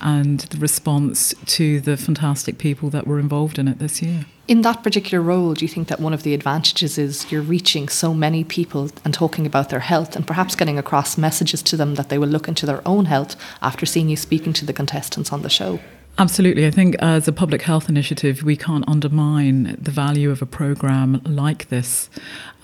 and 0.00 0.40
the 0.40 0.58
response 0.58 1.32
to 1.46 1.80
the 1.80 1.96
fantastic 1.96 2.58
people 2.58 2.90
that 2.90 3.06
were 3.06 3.20
involved 3.20 3.58
in 3.58 3.68
it 3.68 3.78
this 3.78 4.02
year. 4.02 4.26
In 4.48 4.62
that 4.62 4.82
particular 4.82 5.22
role, 5.22 5.54
do 5.54 5.64
you 5.64 5.68
think 5.68 5.88
that 5.88 6.00
one 6.00 6.14
of 6.14 6.22
the 6.22 6.34
advantages 6.34 6.98
is 6.98 7.30
you're 7.30 7.42
reaching 7.42 7.88
so 7.88 8.14
many 8.14 8.44
people 8.44 8.90
and 9.04 9.12
talking 9.12 9.46
about 9.46 9.70
their 9.70 9.80
health 9.80 10.16
and 10.16 10.26
perhaps 10.26 10.54
getting 10.54 10.78
across 10.78 11.18
messages 11.18 11.62
to 11.62 11.76
them 11.76 11.94
that 11.94 12.08
they 12.08 12.18
will 12.18 12.28
look 12.28 12.48
into 12.48 12.66
their 12.66 12.86
own 12.86 13.06
health 13.06 13.36
after 13.62 13.86
seeing 13.86 14.08
you 14.08 14.16
speaking 14.16 14.52
to 14.52 14.64
the 14.64 14.72
contestants 14.72 15.32
on 15.32 15.42
the 15.42 15.50
show? 15.50 15.80
Absolutely. 16.18 16.66
I 16.66 16.70
think 16.70 16.96
as 16.98 17.28
a 17.28 17.32
public 17.32 17.60
health 17.60 17.90
initiative, 17.90 18.42
we 18.42 18.56
can't 18.56 18.88
undermine 18.88 19.76
the 19.78 19.90
value 19.90 20.30
of 20.30 20.40
a 20.40 20.46
program 20.46 21.20
like 21.26 21.68
this 21.68 22.08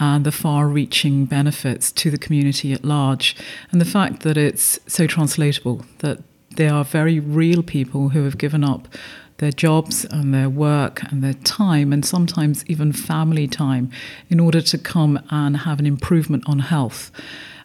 and 0.00 0.24
the 0.24 0.32
far 0.32 0.68
reaching 0.68 1.26
benefits 1.26 1.92
to 1.92 2.10
the 2.10 2.16
community 2.16 2.72
at 2.72 2.82
large. 2.82 3.36
And 3.70 3.78
the 3.78 3.84
fact 3.84 4.22
that 4.22 4.38
it's 4.38 4.80
so 4.86 5.06
translatable, 5.06 5.84
that 5.98 6.20
there 6.56 6.72
are 6.72 6.82
very 6.84 7.20
real 7.20 7.62
people 7.62 8.10
who 8.10 8.24
have 8.24 8.38
given 8.38 8.64
up 8.64 8.88
their 9.36 9.52
jobs 9.52 10.06
and 10.06 10.32
their 10.32 10.48
work 10.48 11.02
and 11.10 11.22
their 11.22 11.34
time, 11.34 11.92
and 11.92 12.06
sometimes 12.06 12.64
even 12.68 12.90
family 12.90 13.46
time, 13.46 13.90
in 14.30 14.40
order 14.40 14.62
to 14.62 14.78
come 14.78 15.20
and 15.30 15.58
have 15.58 15.78
an 15.78 15.86
improvement 15.86 16.44
on 16.46 16.60
health. 16.60 17.10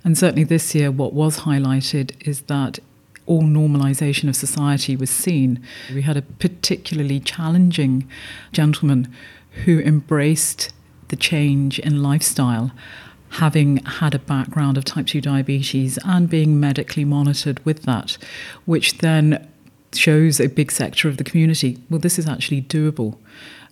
And 0.03 0.17
certainly 0.17 0.43
this 0.43 0.75
year, 0.75 0.91
what 0.91 1.13
was 1.13 1.41
highlighted 1.41 2.11
is 2.27 2.41
that 2.43 2.79
all 3.27 3.43
normalization 3.43 4.29
of 4.29 4.35
society 4.35 4.95
was 4.95 5.09
seen. 5.09 5.61
We 5.93 6.01
had 6.01 6.17
a 6.17 6.21
particularly 6.23 7.19
challenging 7.19 8.09
gentleman 8.51 9.13
who 9.65 9.79
embraced 9.79 10.71
the 11.09 11.15
change 11.15 11.79
in 11.79 12.01
lifestyle, 12.01 12.71
having 13.29 13.77
had 13.85 14.15
a 14.15 14.19
background 14.19 14.77
of 14.77 14.85
type 14.85 15.07
2 15.07 15.21
diabetes 15.21 15.99
and 16.03 16.29
being 16.29 16.59
medically 16.59 17.05
monitored 17.05 17.63
with 17.65 17.83
that, 17.83 18.17
which 18.65 18.99
then 18.99 19.47
shows 19.93 20.39
a 20.39 20.47
big 20.47 20.71
sector 20.71 21.07
of 21.07 21.17
the 21.17 21.23
community 21.23 21.77
well, 21.89 21.99
this 21.99 22.19
is 22.19 22.27
actually 22.27 22.61
doable. 22.61 23.17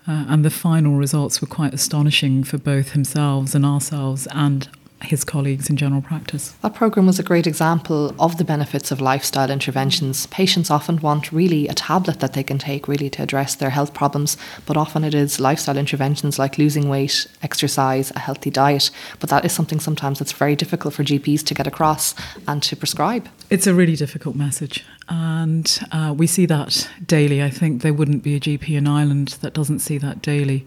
Uh, 0.08 0.26
and 0.28 0.46
the 0.46 0.52
final 0.52 0.96
results 0.98 1.42
were 1.42 1.48
quite 1.48 1.74
astonishing 1.74 2.44
for 2.44 2.60
both 2.60 2.94
themselves 2.94 3.56
and 3.56 3.66
ourselves 3.66 4.28
and 4.32 4.70
his 5.02 5.24
colleagues 5.24 5.70
in 5.70 5.78
general 5.78 6.02
practice. 6.02 6.52
That 6.62 6.74
programme 6.74 7.06
was 7.06 7.20
a 7.20 7.24
great 7.24 7.46
example 7.46 8.16
of 8.20 8.38
the 8.38 8.44
benefits 8.44 8.92
of 8.92 9.02
lifestyle 9.02 9.52
interventions. 9.52 10.26
Patients 10.28 10.70
often 10.70 11.00
want 11.00 11.32
really 11.32 11.68
a 11.68 11.74
tablet 11.74 12.20
that 12.22 12.34
they 12.34 12.44
can 12.44 12.58
take 12.58 12.88
really 12.88 13.10
to 13.12 13.24
address 13.24 13.56
their 13.56 13.70
health 13.70 13.94
problems, 13.94 14.38
but 14.66 14.78
often 14.78 15.04
it 15.04 15.14
is 15.14 15.40
lifestyle 15.40 15.78
interventions 15.78 16.40
like 16.40 16.58
losing 16.58 16.90
weight, 16.90 17.28
exercise, 17.42 18.12
a 18.16 18.20
healthy 18.20 18.50
diet. 18.50 18.90
But 19.20 19.30
that 19.30 19.46
is 19.46 19.52
something 19.52 19.80
sometimes 19.80 20.20
that's 20.20 20.32
very 20.32 20.56
difficult 20.56 20.94
for 20.94 21.04
GPs 21.04 21.44
to 21.46 21.54
get 21.54 21.68
across 21.68 22.16
and 22.48 22.64
to 22.64 22.76
prescribe. 22.76 23.28
It's 23.50 23.68
a 23.68 23.74
really 23.74 23.96
difficult 23.96 24.36
message, 24.36 24.84
and 25.08 25.80
uh, 25.92 26.14
we 26.18 26.26
see 26.26 26.46
that 26.48 26.90
daily. 27.06 27.44
I 27.44 27.50
think 27.50 27.82
there 27.82 27.94
wouldn't 27.94 28.24
be 28.24 28.36
a 28.36 28.40
GP 28.40 28.70
in 28.70 28.88
Ireland 28.88 29.38
that 29.42 29.54
doesn't 29.54 29.80
see 29.80 29.98
that 30.00 30.22
daily 30.22 30.66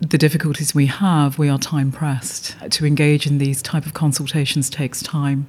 the 0.00 0.16
difficulties 0.16 0.74
we 0.74 0.86
have, 0.86 1.38
we 1.38 1.50
are 1.50 1.58
time 1.58 1.92
pressed. 1.92 2.56
To 2.70 2.86
engage 2.86 3.26
in 3.26 3.36
these 3.36 3.60
type 3.60 3.84
of 3.84 3.92
consultations 3.92 4.70
takes 4.70 5.02
time, 5.02 5.46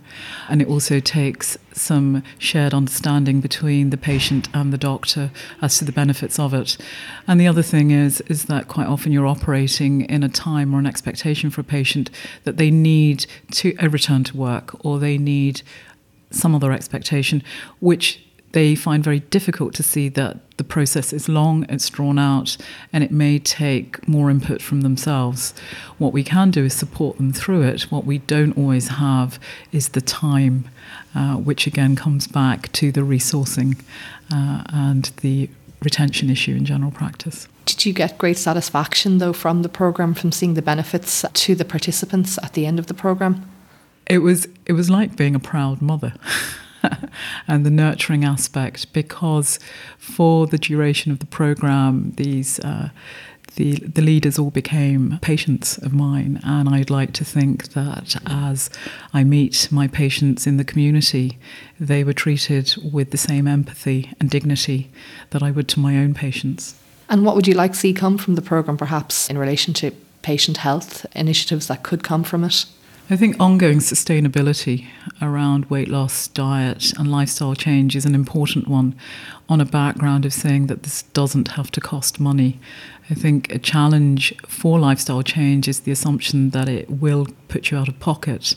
and 0.50 0.62
it 0.62 0.68
also 0.68 1.00
takes 1.00 1.58
some 1.72 2.22
shared 2.38 2.74
understanding 2.74 3.40
between 3.40 3.92
the 3.92 3.98
patient 3.98 4.50
and 4.54 4.74
the 4.74 4.78
doctor 4.78 5.32
as 5.62 5.78
to 5.78 5.86
the 5.86 5.94
benefits 5.94 6.38
of 6.38 6.54
it. 6.54 6.78
And 7.28 7.40
the 7.40 7.48
other 7.48 7.62
thing 7.62 7.92
is 7.92 8.20
is 8.22 8.46
that 8.46 8.68
quite 8.68 8.88
often 8.88 9.14
you're 9.14 9.26
operating 9.26 10.02
in 10.02 10.22
a 10.22 10.30
time 10.30 10.76
or 10.76 10.80
an 10.80 10.86
expectation 10.86 11.50
for 11.50 11.62
a 11.62 11.66
patient 11.66 12.10
that 12.44 12.58
they 12.58 12.72
need 12.72 13.26
to 13.52 13.74
a 13.80 13.88
return 13.88 14.26
to 14.26 14.38
work 14.38 14.76
or 14.86 15.00
they 15.00 15.18
need 15.18 15.62
some 16.30 16.54
other 16.54 16.74
expectation, 16.74 17.42
which 17.80 18.22
they 18.54 18.76
find 18.76 19.04
very 19.04 19.20
difficult 19.20 19.74
to 19.76 19.84
see 19.84 20.10
that 20.10 20.58
the 20.58 20.64
process 20.64 21.12
is 21.14 21.28
long, 21.28 21.66
it's 21.70 21.90
drawn 21.90 22.20
out, 22.20 22.58
and 22.94 23.04
it 23.04 23.12
may 23.12 23.40
take 23.40 24.08
more 24.08 24.30
input 24.30 24.62
from 24.62 24.82
themselves. 24.82 25.54
What 25.98 26.14
we 26.14 26.24
can 26.24 26.52
do 26.52 26.66
is 26.66 26.74
support 26.74 27.18
them 27.18 27.34
through 27.34 27.64
it. 27.64 27.84
What 27.84 28.06
we 28.06 28.20
don't 28.20 28.58
always 28.58 28.90
have 28.90 29.40
is 29.72 29.90
the 29.90 30.02
time, 30.02 30.70
uh, 31.16 31.36
which 31.36 31.66
again 31.66 31.96
comes 31.96 32.28
back 32.28 32.72
to 32.74 32.92
the 32.92 33.02
resourcing 33.02 33.80
uh, 34.32 34.64
and 34.70 35.06
the 35.22 35.50
retention 35.82 36.30
issue 36.30 36.56
in 36.56 36.66
general 36.66 36.92
practice. 36.92 37.48
Did 37.66 37.86
you 37.86 37.94
get 37.94 38.18
great 38.18 38.38
satisfaction 38.38 39.18
though 39.18 39.34
from 39.34 39.64
the 39.64 39.70
program, 39.70 40.14
from 40.14 40.32
seeing 40.32 40.54
the 40.54 40.62
benefits 40.62 41.26
to 41.34 41.56
the 41.56 41.66
participants 41.66 42.38
at 42.44 42.54
the 42.54 42.66
end 42.66 42.80
of 42.80 42.88
the 42.88 42.94
program? 42.94 43.50
It 44.08 44.20
was 44.20 44.48
it 44.66 44.74
was 44.74 44.90
like 44.90 45.16
being 45.16 45.36
a 45.36 45.40
proud 45.40 45.82
mother. 45.82 46.14
and 47.48 47.66
the 47.66 47.72
nurturing 47.72 48.24
aspect 48.24 48.92
because 48.94 49.60
for 49.98 50.48
the 50.48 50.58
duration 50.58 51.12
of 51.12 51.20
the 51.20 51.26
program, 51.26 52.14
these. 52.18 52.60
Uh, 52.60 52.90
the, 53.56 53.74
the 53.80 54.02
leaders 54.02 54.40
all 54.40 54.50
became 54.50 55.20
patients 55.22 55.78
of 55.78 55.94
mine, 55.94 56.40
and 56.44 56.70
I'd 56.70 56.90
like 56.90 57.12
to 57.14 57.26
think 57.26 57.74
that 57.74 58.16
as 58.26 58.70
I 59.14 59.26
meet 59.26 59.68
my 59.72 59.88
patients 59.90 60.48
in 60.48 60.56
the 60.56 60.64
community, 60.64 61.38
they 61.78 62.04
were 62.06 62.14
treated 62.14 62.74
with 62.82 63.12
the 63.12 63.18
same 63.18 63.48
empathy 63.48 64.14
and 64.20 64.30
dignity 64.30 64.90
that 65.32 65.44
I 65.44 65.52
would 65.52 65.68
to 65.70 65.82
my 65.82 65.98
own 65.98 66.14
patients. 66.14 66.76
And 67.10 67.26
what 67.26 67.36
would 67.36 67.48
you 67.48 67.54
like 67.54 67.74
to 67.74 67.78
see 67.78 67.94
come 67.94 68.18
from 68.18 68.36
the 68.36 68.42
programme, 68.42 68.78
perhaps 68.78 69.30
in 69.30 69.38
relation 69.38 69.74
to 69.76 69.92
patient 70.22 70.58
health 70.58 71.06
initiatives 71.14 71.68
that 71.68 71.84
could 71.84 72.04
come 72.04 72.24
from 72.24 72.46
it? 72.46 72.66
I 73.12 73.18
think 73.18 73.36
ongoing 73.42 73.80
sustainability 73.80 74.88
around 75.22 75.66
weight 75.66 75.90
loss, 75.90 76.30
diet, 76.30 76.94
and 76.98 77.12
lifestyle 77.12 77.56
change 77.56 77.94
is 77.94 78.06
an 78.06 78.16
important 78.16 78.70
one 78.70 78.96
on 79.50 79.60
a 79.60 79.66
background 79.66 80.24
of 80.24 80.32
saying 80.32 80.68
that 80.68 80.84
this 80.84 81.02
doesn't 81.12 81.50
have 81.50 81.72
to 81.72 81.82
cost 81.82 82.22
money. 82.22 82.58
I 83.10 83.14
think 83.14 83.52
a 83.52 83.60
challenge 83.60 84.34
for 84.48 84.80
lifestyle 84.80 85.24
change 85.24 85.68
is 85.68 85.82
the 85.82 85.92
assumption 85.92 86.52
that 86.52 86.70
it 86.70 86.90
will 86.90 87.28
put 87.50 87.70
you 87.70 87.78
out 87.78 87.90
of 87.90 88.00
pocket. 88.00 88.56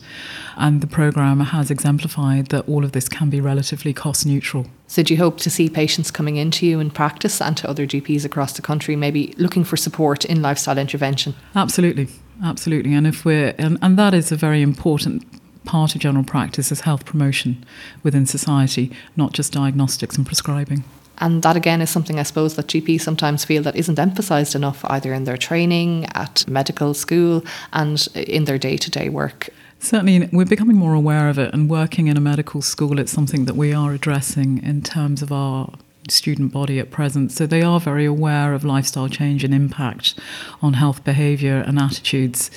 And 0.56 0.80
the 0.80 0.86
programme 0.86 1.40
has 1.40 1.68
exemplified 1.68 2.50
that 2.50 2.68
all 2.68 2.84
of 2.84 2.92
this 2.92 3.08
can 3.08 3.30
be 3.30 3.40
relatively 3.40 3.92
cost 3.92 4.24
neutral. 4.24 4.68
So, 4.86 5.02
do 5.02 5.14
you 5.14 5.18
hope 5.18 5.38
to 5.38 5.50
see 5.50 5.68
patients 5.68 6.12
coming 6.12 6.36
into 6.36 6.64
you 6.64 6.78
in 6.78 6.90
practice 6.90 7.40
and 7.40 7.56
to 7.56 7.68
other 7.68 7.88
GPs 7.88 8.24
across 8.24 8.52
the 8.52 8.62
country, 8.62 8.94
maybe 8.94 9.34
looking 9.36 9.64
for 9.64 9.76
support 9.76 10.24
in 10.24 10.42
lifestyle 10.42 10.78
intervention? 10.78 11.34
Absolutely, 11.56 12.06
absolutely. 12.42 12.94
And 12.94 13.06
if 13.06 13.24
we're 13.24 13.54
and, 13.58 13.78
and 13.82 13.98
that 13.98 14.14
is 14.14 14.32
a 14.32 14.36
very 14.36 14.62
important 14.62 15.24
part 15.64 15.94
of 15.94 16.00
general 16.00 16.24
practice 16.24 16.70
is 16.70 16.80
health 16.80 17.04
promotion 17.04 17.64
within 18.02 18.26
society, 18.26 18.90
not 19.16 19.32
just 19.32 19.52
diagnostics 19.52 20.16
and 20.16 20.26
prescribing. 20.26 20.84
And 21.18 21.42
that 21.42 21.56
again 21.56 21.80
is 21.80 21.90
something 21.90 22.18
I 22.18 22.24
suppose 22.24 22.56
that 22.56 22.66
GPs 22.66 23.02
sometimes 23.02 23.44
feel 23.44 23.62
that 23.62 23.76
isn't 23.76 23.98
emphasised 23.98 24.54
enough 24.54 24.84
either 24.86 25.12
in 25.12 25.24
their 25.24 25.36
training, 25.36 26.06
at 26.14 26.46
medical 26.48 26.92
school, 26.92 27.44
and 27.72 28.06
in 28.14 28.44
their 28.44 28.58
day 28.58 28.76
to 28.76 28.90
day 28.90 29.08
work. 29.08 29.48
Certainly, 29.78 30.30
we're 30.32 30.46
becoming 30.46 30.76
more 30.76 30.94
aware 30.94 31.28
of 31.28 31.38
it, 31.38 31.52
and 31.52 31.68
working 31.68 32.08
in 32.08 32.16
a 32.16 32.20
medical 32.20 32.62
school, 32.62 32.98
it's 32.98 33.12
something 33.12 33.44
that 33.44 33.54
we 33.54 33.72
are 33.72 33.92
addressing 33.92 34.62
in 34.62 34.82
terms 34.82 35.22
of 35.22 35.30
our 35.30 35.72
student 36.10 36.52
body 36.52 36.78
at 36.78 36.90
present. 36.90 37.32
So 37.32 37.46
they 37.46 37.62
are 37.62 37.80
very 37.80 38.04
aware 38.04 38.54
of 38.54 38.64
lifestyle 38.64 39.08
change 39.08 39.44
and 39.44 39.54
impact 39.54 40.18
on 40.62 40.74
health 40.74 41.04
behaviour 41.04 41.58
and 41.66 41.78
attitudes. 41.78 42.50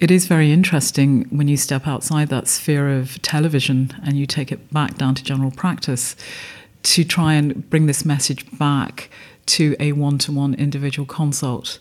It 0.00 0.10
is 0.10 0.26
very 0.26 0.52
interesting 0.52 1.24
when 1.30 1.48
you 1.48 1.56
step 1.56 1.86
outside 1.86 2.28
that 2.28 2.48
sphere 2.48 2.98
of 2.98 3.20
television 3.22 3.92
and 4.04 4.18
you 4.18 4.26
take 4.26 4.50
it 4.52 4.72
back 4.72 4.96
down 4.96 5.14
to 5.14 5.24
general 5.24 5.50
practice 5.50 6.16
to 6.82 7.04
try 7.04 7.34
and 7.34 7.68
bring 7.70 7.86
this 7.86 8.04
message 8.04 8.58
back 8.58 9.08
to 9.46 9.76
a 9.80 9.92
one 9.92 10.18
to 10.18 10.32
one 10.32 10.54
individual 10.54 11.06
consult. 11.06 11.78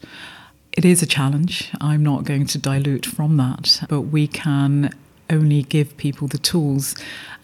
It 0.71 0.85
is 0.85 1.01
a 1.01 1.05
challenge. 1.05 1.71
I'm 1.81 2.03
not 2.03 2.23
going 2.23 2.47
to 2.47 2.57
dilute 2.57 3.05
from 3.05 3.37
that, 3.37 3.81
but 3.89 4.01
we 4.01 4.27
can 4.27 4.93
only 5.29 5.63
give 5.63 5.95
people 5.97 6.27
the 6.27 6.37
tools 6.37 6.95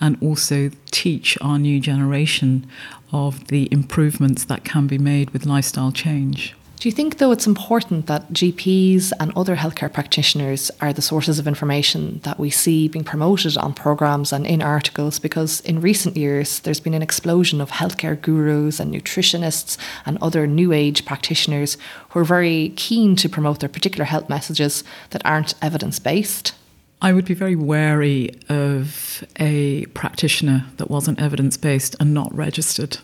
and 0.01 0.17
also 0.21 0.71
teach 0.91 1.37
our 1.41 1.57
new 1.59 1.79
generation 1.79 2.67
of 3.11 3.47
the 3.47 3.67
improvements 3.71 4.45
that 4.45 4.63
can 4.63 4.87
be 4.87 4.97
made 4.97 5.31
with 5.31 5.45
lifestyle 5.45 5.91
change. 5.91 6.55
Do 6.79 6.87
you 6.87 6.93
think, 6.93 7.17
though, 7.17 7.33
it's 7.33 7.45
important 7.45 8.05
that 8.05 8.31
GPs 8.31 9.11
and 9.19 9.33
other 9.35 9.57
healthcare 9.57 9.91
practitioners 9.91 10.71
are 10.79 10.93
the 10.93 11.01
sources 11.01 11.37
of 11.37 11.45
information 11.45 12.21
that 12.23 12.39
we 12.39 12.49
see 12.49 12.87
being 12.87 13.03
promoted 13.03 13.57
on 13.57 13.73
programmes 13.73 14.31
and 14.31 14.47
in 14.47 14.61
articles? 14.61 15.19
Because 15.19 15.59
in 15.61 15.81
recent 15.81 16.15
years, 16.15 16.61
there's 16.61 16.79
been 16.79 16.93
an 16.93 17.01
explosion 17.01 17.59
of 17.59 17.71
healthcare 17.71 18.19
gurus 18.19 18.79
and 18.79 18.93
nutritionists 18.93 19.77
and 20.05 20.17
other 20.21 20.47
new 20.47 20.71
age 20.71 21.03
practitioners 21.03 21.77
who 22.11 22.19
are 22.19 22.23
very 22.23 22.69
keen 22.77 23.17
to 23.17 23.27
promote 23.27 23.59
their 23.59 23.67
particular 23.67 24.05
health 24.05 24.29
messages 24.29 24.85
that 25.09 25.21
aren't 25.25 25.55
evidence 25.61 25.99
based. 25.99 26.53
I 27.01 27.13
would 27.13 27.23
be 27.23 27.33
very 27.33 27.55
wary 27.55 28.31
of 28.49 29.23
a 29.37 29.85
practitioner 29.87 30.65
that 30.77 30.91
wasn't 30.91 31.21
evidence 31.21 31.55
based 31.55 31.95
and 31.97 32.13
not 32.13 32.33
registered. 32.35 32.97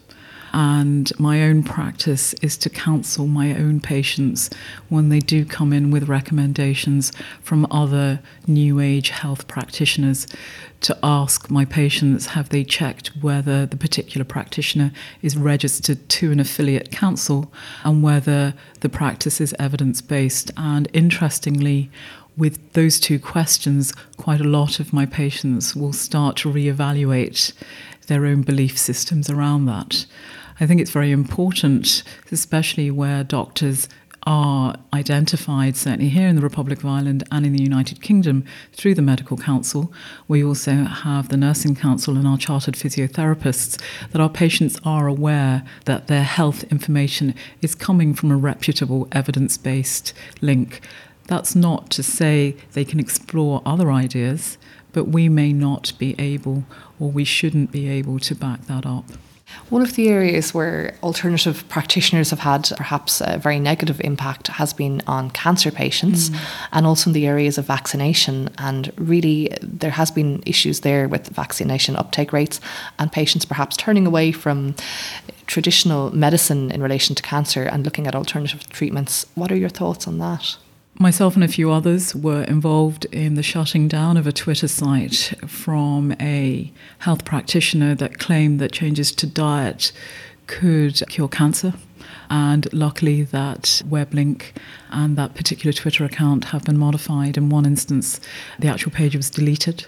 And 0.52 1.18
my 1.20 1.44
own 1.44 1.64
practice 1.64 2.34
is 2.36 2.58
to 2.60 2.70
counsel 2.70 3.28
my 3.28 3.54
own 3.56 3.80
patients 3.80 4.50
when 4.90 5.10
they 5.10 5.20
do 5.20 5.46
come 5.46 5.72
in 5.72 5.92
with 5.92 6.10
recommendations 6.10 7.14
from 7.42 7.68
other 7.72 8.22
new 8.48 8.80
age 8.80 9.10
health 9.10 9.48
practitioners 9.48 10.28
to 10.82 10.98
ask 11.02 11.50
my 11.50 11.66
patients 11.66 12.28
have 12.28 12.50
they 12.50 12.64
checked 12.64 13.12
whether 13.22 13.66
the 13.66 13.76
particular 13.76 14.24
practitioner 14.24 14.92
is 15.22 15.36
registered 15.36 16.08
to 16.10 16.32
an 16.32 16.40
affiliate 16.40 16.92
council 16.92 17.52
and 17.84 18.04
whether 18.04 18.54
the 18.82 18.90
practice 18.90 19.42
is 19.42 19.56
evidence 19.58 20.02
based. 20.02 20.52
And 20.56 20.88
interestingly, 20.94 21.90
with 22.38 22.74
those 22.74 23.00
two 23.00 23.20
questions, 23.20 23.94
quite 24.18 24.42
a 24.42 24.46
lot 24.46 24.80
of 24.80 24.94
my 24.94 25.06
patients 25.06 25.76
will 25.76 25.94
start 25.94 26.38
to 26.38 26.52
reevaluate 26.52 27.54
their 28.08 28.26
own 28.26 28.42
belief 28.42 28.78
systems 28.78 29.30
around 29.30 29.66
that. 29.66 30.06
I 30.60 30.66
think 30.66 30.80
it's 30.80 30.92
very 30.92 31.12
important, 31.12 32.04
especially 32.32 32.92
where 32.92 33.24
doctors 33.24 33.90
are 34.28 34.76
identified, 34.92 35.78
certainly 35.78 36.10
here 36.10 36.28
in 36.28 36.36
the 36.36 36.42
Republic 36.42 36.80
of 36.80 36.86
Ireland 36.86 37.24
and 37.32 37.46
in 37.46 37.54
the 37.54 37.62
United 37.62 38.02
Kingdom, 38.02 38.44
through 38.74 38.96
the 38.96 39.02
Medical 39.02 39.38
Council. 39.38 39.94
We 40.28 40.44
also 40.44 40.72
have 40.72 41.30
the 41.30 41.38
Nursing 41.38 41.76
Council 41.76 42.18
and 42.18 42.28
our 42.28 42.38
chartered 42.38 42.74
physiotherapists, 42.74 43.80
that 44.12 44.22
our 44.22 44.30
patients 44.30 44.80
are 44.84 45.08
aware 45.08 45.64
that 45.86 46.08
their 46.08 46.24
health 46.24 46.64
information 46.66 47.36
is 47.62 47.76
coming 47.76 48.16
from 48.16 48.32
a 48.32 48.38
reputable, 48.38 49.08
evidence 49.12 49.58
based 49.58 50.14
link. 50.42 50.82
That's 51.28 51.56
not 51.56 51.90
to 51.92 52.04
say 52.04 52.56
they 52.74 52.86
can 52.86 53.00
explore 53.00 53.62
other 53.66 53.92
ideas, 53.92 54.58
but 54.94 55.06
we 55.06 55.28
may 55.30 55.54
not 55.54 55.94
be 55.98 56.16
able 56.20 56.66
or 57.00 57.10
we 57.12 57.26
shouldn't 57.26 57.72
be 57.72 57.88
able 57.90 58.20
to 58.20 58.36
back 58.36 58.66
that 58.66 58.86
up. 58.86 59.06
One 59.70 59.82
of 59.82 59.96
the 59.96 60.10
areas 60.10 60.54
where 60.54 60.96
alternative 61.04 61.68
practitioners 61.70 62.32
have 62.32 62.40
had 62.40 62.70
perhaps 62.78 63.22
a 63.22 63.38
very 63.38 63.60
negative 63.60 64.02
impact 64.02 64.48
has 64.48 64.74
been 64.74 65.02
on 65.06 65.30
cancer 65.30 65.72
patients 65.72 66.30
mm. 66.30 66.40
and 66.72 66.86
also 66.86 67.10
in 67.10 67.14
the 67.14 67.28
areas 67.28 67.58
of 67.58 67.66
vaccination. 67.66 68.50
And 68.58 68.92
really, 68.98 69.56
there 69.62 69.92
has 69.92 70.12
been 70.12 70.42
issues 70.46 70.82
there 70.82 71.08
with 71.08 71.28
vaccination 71.28 71.96
uptake 71.96 72.34
rates 72.34 72.60
and 72.98 73.12
patients 73.12 73.46
perhaps 73.46 73.78
turning 73.78 74.08
away 74.08 74.32
from 74.32 74.76
traditional 75.46 76.14
medicine 76.16 76.72
in 76.72 76.82
relation 76.82 77.16
to 77.16 77.22
cancer 77.22 77.64
and 77.64 77.86
looking 77.86 78.08
at 78.08 78.16
alternative 78.16 78.68
treatments. 78.70 79.26
What 79.36 79.52
are 79.52 79.58
your 79.58 79.70
thoughts 79.70 80.08
on 80.08 80.18
that? 80.20 80.58
Myself 80.98 81.36
and 81.36 81.44
a 81.44 81.50
few 81.50 81.72
others 81.72 82.16
were 82.16 82.44
involved 82.44 83.04
in 83.12 83.36
the 83.36 83.44
shutting 83.44 83.90
down 83.90 84.16
of 84.16 84.26
a 84.26 84.32
Twitter 84.32 84.70
site 84.70 85.34
from 85.46 86.16
a 86.22 86.72
health 87.00 87.26
practitioner 87.26 87.96
that 87.96 88.18
claimed 88.18 88.62
that 88.62 88.72
changes 88.72 89.12
to 89.16 89.28
diet 89.28 89.92
could 90.48 91.04
cure 91.10 91.28
cancer. 91.28 91.74
And 92.30 92.72
luckily, 92.72 93.24
that 93.24 93.82
web 93.86 94.14
link 94.14 94.54
and 94.90 95.18
that 95.18 95.36
particular 95.36 95.74
Twitter 95.74 96.06
account 96.06 96.46
have 96.46 96.64
been 96.64 96.78
modified. 96.78 97.36
In 97.36 97.50
one 97.50 97.66
instance, 97.66 98.22
the 98.58 98.70
actual 98.70 98.94
page 98.94 99.18
was 99.18 99.30
deleted. 99.30 99.88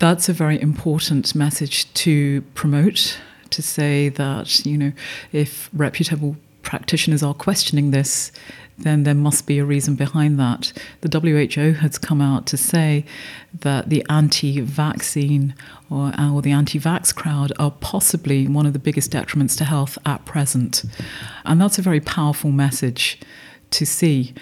That's 0.00 0.28
a 0.28 0.34
very 0.34 0.60
important 0.60 1.34
message 1.34 1.92
to 1.94 2.42
promote 2.52 3.18
to 3.48 3.62
say 3.62 4.10
that, 4.10 4.66
you 4.66 4.76
know, 4.76 4.92
if 5.32 5.70
reputable 5.72 6.36
practitioners 6.66 7.22
are 7.22 7.32
questioning 7.32 7.92
this, 7.92 8.32
then 8.76 9.04
there 9.04 9.14
must 9.14 9.46
be 9.46 9.58
a 9.58 9.64
reason 9.64 9.94
behind 9.94 10.38
that. 10.38 10.72
The 11.00 11.18
WHO 11.18 11.72
has 11.80 11.96
come 11.96 12.20
out 12.20 12.44
to 12.48 12.56
say 12.58 13.06
that 13.60 13.88
the 13.88 14.04
anti 14.10 14.60
vaccine 14.60 15.54
or, 15.88 16.12
uh, 16.18 16.32
or 16.32 16.42
the 16.42 16.50
anti 16.50 16.78
vax 16.78 17.14
crowd 17.14 17.52
are 17.58 17.70
possibly 17.70 18.46
one 18.46 18.66
of 18.66 18.74
the 18.74 18.78
biggest 18.78 19.12
detriments 19.12 19.56
to 19.58 19.64
health 19.64 19.96
at 20.04 20.26
present. 20.26 20.84
And 21.44 21.60
that's 21.60 21.78
a 21.78 21.82
very 21.82 22.00
powerful 22.00 22.50
message 22.50 23.18
to 23.70 23.86
see. 23.86 24.34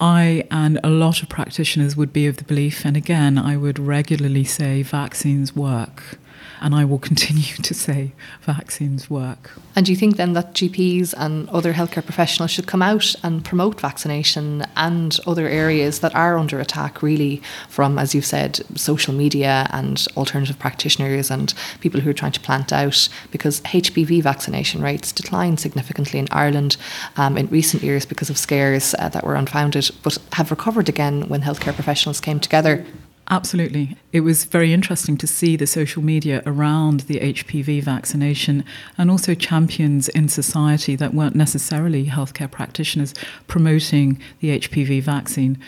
I 0.00 0.44
and 0.50 0.78
a 0.84 0.88
lot 0.88 1.22
of 1.22 1.28
practitioners 1.28 1.96
would 1.96 2.12
be 2.12 2.28
of 2.28 2.36
the 2.36 2.44
belief, 2.44 2.84
and 2.86 2.96
again, 2.96 3.36
I 3.36 3.56
would 3.56 3.80
regularly 3.80 4.44
say 4.44 4.82
vaccines 4.82 5.56
work 5.56 6.18
and 6.60 6.74
I 6.74 6.84
will 6.84 6.98
continue 6.98 7.54
to 7.62 7.74
say 7.74 8.12
vaccines 8.42 9.08
work. 9.08 9.50
And 9.76 9.86
do 9.86 9.92
you 9.92 9.96
think 9.96 10.16
then 10.16 10.32
that 10.32 10.54
GPs 10.54 11.14
and 11.16 11.48
other 11.50 11.72
healthcare 11.72 12.04
professionals 12.04 12.50
should 12.50 12.66
come 12.66 12.82
out 12.82 13.14
and 13.22 13.44
promote 13.44 13.80
vaccination 13.80 14.64
and 14.76 15.18
other 15.26 15.46
areas 15.46 16.00
that 16.00 16.14
are 16.14 16.38
under 16.38 16.58
attack, 16.58 17.02
really, 17.02 17.42
from, 17.68 17.98
as 17.98 18.14
you've 18.14 18.26
said, 18.26 18.60
social 18.76 19.14
media 19.14 19.68
and 19.70 20.06
alternative 20.16 20.58
practitioners 20.58 21.30
and 21.30 21.54
people 21.80 22.00
who 22.00 22.10
are 22.10 22.14
trying 22.14 22.32
to 22.32 22.40
plant 22.40 22.72
out? 22.72 23.08
Because 23.30 23.60
HPV 23.62 24.22
vaccination 24.22 24.82
rates 24.82 25.12
declined 25.12 25.60
significantly 25.60 26.18
in 26.18 26.28
Ireland 26.30 26.76
um, 27.16 27.38
in 27.38 27.46
recent 27.48 27.82
years 27.82 28.04
because 28.04 28.30
of 28.30 28.38
scares 28.38 28.94
uh, 28.98 29.08
that 29.10 29.24
were 29.24 29.34
unfounded, 29.34 29.90
but 30.02 30.18
have 30.32 30.50
recovered 30.50 30.88
again 30.88 31.28
when 31.28 31.42
healthcare 31.42 31.74
professionals 31.74 32.20
came 32.20 32.40
together 32.40 32.84
Absolutely. 33.30 33.94
It 34.10 34.20
was 34.20 34.44
very 34.44 34.72
interesting 34.72 35.18
to 35.18 35.26
see 35.26 35.54
the 35.54 35.66
social 35.66 36.02
media 36.02 36.42
around 36.46 37.00
the 37.00 37.20
HPV 37.20 37.82
vaccination 37.82 38.64
and 38.96 39.10
also 39.10 39.34
champions 39.34 40.08
in 40.08 40.28
society 40.28 40.96
that 40.96 41.12
weren't 41.12 41.36
necessarily 41.36 42.06
healthcare 42.06 42.50
practitioners 42.50 43.12
promoting 43.46 44.18
the 44.40 44.58
HPV 44.58 45.02
vaccine. 45.02 45.58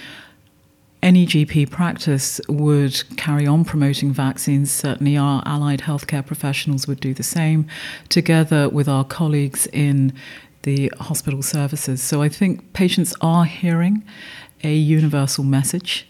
Any 1.03 1.27
GP 1.27 1.71
practice 1.71 2.41
would 2.49 3.03
carry 3.19 3.47
on 3.47 3.65
promoting 3.67 4.13
vaccines. 4.13 4.71
Certainly, 4.71 5.19
our 5.19 5.43
allied 5.45 5.81
healthcare 5.81 6.25
professionals 6.25 6.87
would 6.87 7.01
do 7.01 7.13
the 7.13 7.23
same, 7.23 7.67
together 8.09 8.69
with 8.71 8.89
our 8.89 9.05
colleagues 9.05 9.67
in 9.73 10.15
the 10.63 10.93
hospital 10.99 11.43
services. 11.43 12.03
So 12.03 12.23
I 12.23 12.29
think 12.29 12.73
patients 12.73 13.15
are 13.21 13.45
hearing 13.45 14.05
a 14.63 14.75
universal 14.75 15.45
message 15.45 16.07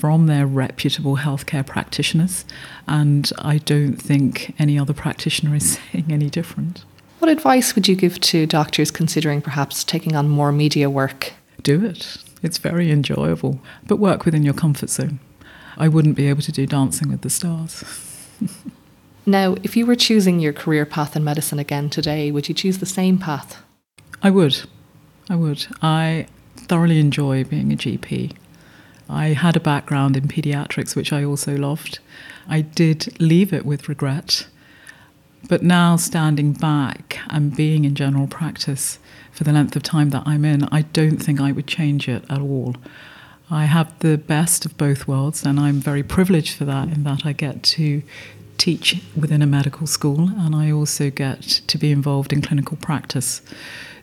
from 0.00 0.26
their 0.26 0.46
reputable 0.46 1.18
healthcare 1.18 1.64
practitioners, 1.64 2.46
and 2.88 3.30
I 3.38 3.58
don't 3.58 3.96
think 3.96 4.54
any 4.58 4.78
other 4.78 4.94
practitioner 4.94 5.54
is 5.54 5.78
saying 5.92 6.06
any 6.08 6.30
different. 6.30 6.84
What 7.18 7.30
advice 7.30 7.74
would 7.74 7.86
you 7.86 7.94
give 7.94 8.18
to 8.20 8.46
doctors 8.46 8.90
considering 8.90 9.42
perhaps 9.42 9.84
taking 9.84 10.16
on 10.16 10.30
more 10.30 10.52
media 10.52 10.88
work? 10.88 11.34
Do 11.62 11.84
it. 11.84 12.16
It's 12.42 12.56
very 12.56 12.90
enjoyable, 12.90 13.60
but 13.86 13.98
work 13.98 14.24
within 14.24 14.42
your 14.42 14.54
comfort 14.54 14.88
zone. 14.88 15.20
I 15.76 15.88
wouldn't 15.88 16.16
be 16.16 16.28
able 16.28 16.40
to 16.42 16.52
do 16.52 16.64
dancing 16.64 17.10
with 17.10 17.20
the 17.20 17.28
stars. 17.28 17.84
now, 19.26 19.56
if 19.62 19.76
you 19.76 19.84
were 19.84 19.96
choosing 19.96 20.40
your 20.40 20.54
career 20.54 20.86
path 20.86 21.14
in 21.14 21.22
medicine 21.22 21.58
again 21.58 21.90
today, 21.90 22.30
would 22.30 22.48
you 22.48 22.54
choose 22.54 22.78
the 22.78 22.86
same 22.86 23.18
path? 23.18 23.62
I 24.22 24.30
would. 24.30 24.62
I 25.28 25.36
would. 25.36 25.66
I 25.82 26.26
thoroughly 26.56 26.98
enjoy 26.98 27.44
being 27.44 27.70
a 27.70 27.76
GP. 27.76 28.34
I 29.10 29.28
had 29.28 29.56
a 29.56 29.60
background 29.60 30.16
in 30.16 30.28
pediatrics, 30.28 30.94
which 30.94 31.12
I 31.12 31.24
also 31.24 31.56
loved. 31.56 31.98
I 32.48 32.60
did 32.60 33.20
leave 33.20 33.52
it 33.52 33.66
with 33.66 33.88
regret. 33.88 34.46
But 35.48 35.62
now, 35.62 35.96
standing 35.96 36.52
back 36.52 37.18
and 37.28 37.56
being 37.56 37.84
in 37.84 37.94
general 37.94 38.26
practice 38.26 38.98
for 39.32 39.44
the 39.44 39.52
length 39.52 39.74
of 39.74 39.82
time 39.82 40.10
that 40.10 40.22
I'm 40.26 40.44
in, 40.44 40.64
I 40.70 40.82
don't 40.82 41.16
think 41.16 41.40
I 41.40 41.50
would 41.50 41.66
change 41.66 42.08
it 42.08 42.24
at 42.30 42.40
all. 42.40 42.76
I 43.50 43.64
have 43.64 43.98
the 43.98 44.16
best 44.16 44.64
of 44.64 44.76
both 44.76 45.08
worlds, 45.08 45.44
and 45.44 45.58
I'm 45.58 45.80
very 45.80 46.02
privileged 46.02 46.56
for 46.56 46.64
that, 46.66 46.88
in 46.88 47.02
that 47.04 47.26
I 47.26 47.32
get 47.32 47.62
to 47.64 48.02
teach 48.60 49.02
within 49.16 49.40
a 49.40 49.46
medical 49.46 49.86
school 49.86 50.28
and 50.28 50.54
I 50.54 50.70
also 50.70 51.08
get 51.08 51.40
to 51.66 51.78
be 51.78 51.90
involved 51.90 52.30
in 52.30 52.42
clinical 52.42 52.76
practice. 52.76 53.40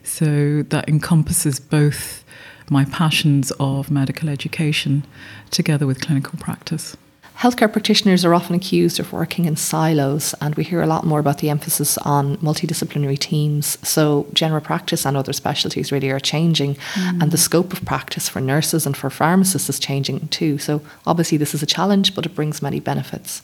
So 0.02 0.64
that 0.64 0.88
encompasses 0.88 1.60
both 1.60 2.24
my 2.70 2.84
passions 2.86 3.50
of 3.58 3.90
medical 3.90 4.28
education 4.28 5.04
together 5.50 5.86
with 5.86 6.00
clinical 6.00 6.38
practice. 6.38 6.96
Healthcare 7.38 7.72
practitioners 7.72 8.24
are 8.24 8.34
often 8.34 8.56
accused 8.56 8.98
of 8.98 9.12
working 9.12 9.44
in 9.44 9.54
silos, 9.54 10.34
and 10.40 10.56
we 10.56 10.64
hear 10.64 10.82
a 10.82 10.88
lot 10.88 11.06
more 11.06 11.20
about 11.20 11.38
the 11.38 11.50
emphasis 11.50 11.96
on 11.98 12.36
multidisciplinary 12.38 13.16
teams. 13.16 13.78
So, 13.86 14.26
general 14.32 14.60
practice 14.60 15.06
and 15.06 15.16
other 15.16 15.32
specialties 15.32 15.92
really 15.92 16.10
are 16.10 16.18
changing, 16.18 16.74
mm. 16.74 17.22
and 17.22 17.30
the 17.30 17.38
scope 17.38 17.72
of 17.72 17.84
practice 17.84 18.28
for 18.28 18.40
nurses 18.40 18.86
and 18.86 18.96
for 18.96 19.08
pharmacists 19.08 19.68
is 19.68 19.78
changing 19.78 20.26
too. 20.28 20.58
So, 20.58 20.82
obviously, 21.06 21.38
this 21.38 21.54
is 21.54 21.62
a 21.62 21.66
challenge, 21.66 22.16
but 22.16 22.26
it 22.26 22.34
brings 22.34 22.60
many 22.60 22.80
benefits. 22.80 23.42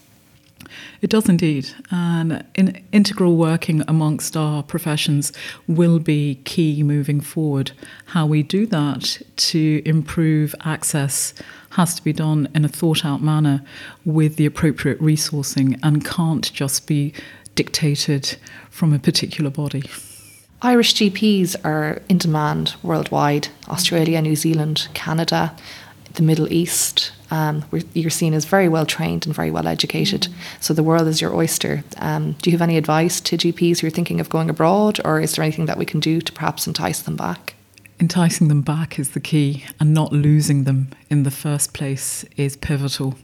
It 1.00 1.10
does 1.10 1.28
indeed. 1.28 1.70
And 1.90 2.44
in 2.54 2.82
integral 2.92 3.36
working 3.36 3.82
amongst 3.86 4.36
our 4.36 4.62
professions 4.62 5.32
will 5.66 5.98
be 5.98 6.36
key 6.44 6.82
moving 6.82 7.20
forward. 7.20 7.72
How 8.06 8.26
we 8.26 8.42
do 8.42 8.66
that 8.66 9.20
to 9.36 9.82
improve 9.84 10.54
access 10.64 11.34
has 11.70 11.94
to 11.96 12.04
be 12.04 12.12
done 12.12 12.48
in 12.54 12.64
a 12.64 12.68
thought 12.68 13.04
out 13.04 13.22
manner 13.22 13.62
with 14.04 14.36
the 14.36 14.46
appropriate 14.46 15.00
resourcing 15.00 15.78
and 15.82 16.04
can't 16.04 16.52
just 16.52 16.86
be 16.86 17.12
dictated 17.54 18.36
from 18.70 18.92
a 18.92 18.98
particular 18.98 19.50
body. 19.50 19.82
Irish 20.62 20.94
GPs 20.94 21.56
are 21.64 22.00
in 22.08 22.18
demand 22.18 22.74
worldwide 22.82 23.48
Australia, 23.68 24.22
New 24.22 24.36
Zealand, 24.36 24.88
Canada, 24.94 25.54
the 26.14 26.22
Middle 26.22 26.50
East, 26.52 27.12
um, 27.34 27.64
you're 27.94 28.10
seen 28.10 28.32
as 28.32 28.44
very 28.44 28.68
well 28.68 28.86
trained 28.86 29.26
and 29.26 29.34
very 29.34 29.50
well 29.50 29.66
educated. 29.66 30.22
Mm. 30.22 30.32
So 30.60 30.72
the 30.72 30.84
world 30.84 31.08
is 31.08 31.20
your 31.20 31.34
oyster. 31.34 31.82
Um, 31.96 32.32
do 32.40 32.50
you 32.50 32.56
have 32.56 32.62
any 32.62 32.76
advice 32.76 33.20
to 33.22 33.36
GPs 33.36 33.80
who 33.80 33.88
are 33.88 33.90
thinking 33.90 34.20
of 34.20 34.28
going 34.28 34.48
abroad, 34.48 35.00
or 35.04 35.20
is 35.20 35.34
there 35.34 35.44
anything 35.44 35.66
that 35.66 35.78
we 35.78 35.84
can 35.84 36.00
do 36.00 36.20
to 36.20 36.32
perhaps 36.32 36.66
entice 36.66 37.02
them 37.02 37.16
back? 37.16 37.54
Enticing 37.98 38.48
them 38.48 38.62
back 38.62 38.98
is 38.98 39.10
the 39.10 39.20
key, 39.20 39.64
and 39.80 39.92
not 39.92 40.12
losing 40.12 40.64
them 40.64 40.88
in 41.10 41.24
the 41.24 41.30
first 41.30 41.74
place 41.74 42.24
is 42.36 42.56
pivotal. 42.56 43.16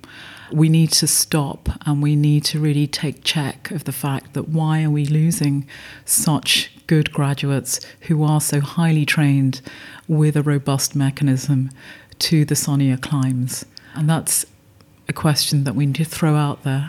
We 0.53 0.69
need 0.69 0.91
to 0.93 1.07
stop 1.07 1.69
and 1.87 2.03
we 2.03 2.17
need 2.17 2.45
to 2.47 2.59
really 2.59 2.89
take 2.89 3.23
check 3.23 3.71
of 3.71 3.85
the 3.85 3.93
fact 3.93 4.35
that 4.35 4.49
why 4.49 4.83
are 4.83 4.91
we 4.91 5.07
losing 5.07 5.65
such 6.05 6.73
good 6.89 7.13
graduates 7.13 7.81
who 8.03 8.25
are 8.25 8.41
so 8.41 8.61
highly 8.61 9.07
trained 9.07 9.61
with 10.09 10.37
a 10.37 10.43
robust 10.43 10.97
mechanism 10.97 11.71
to 12.19 12.45
the 12.45 12.57
sunnier 12.57 12.97
climes? 12.97 13.65
And 14.01 14.09
that's 14.09 14.47
a 15.09 15.13
question 15.13 15.65
that 15.65 15.75
we 15.75 15.85
need 15.85 15.97
to 15.97 16.07
throw 16.07 16.35
out 16.35 16.63
there. 16.63 16.89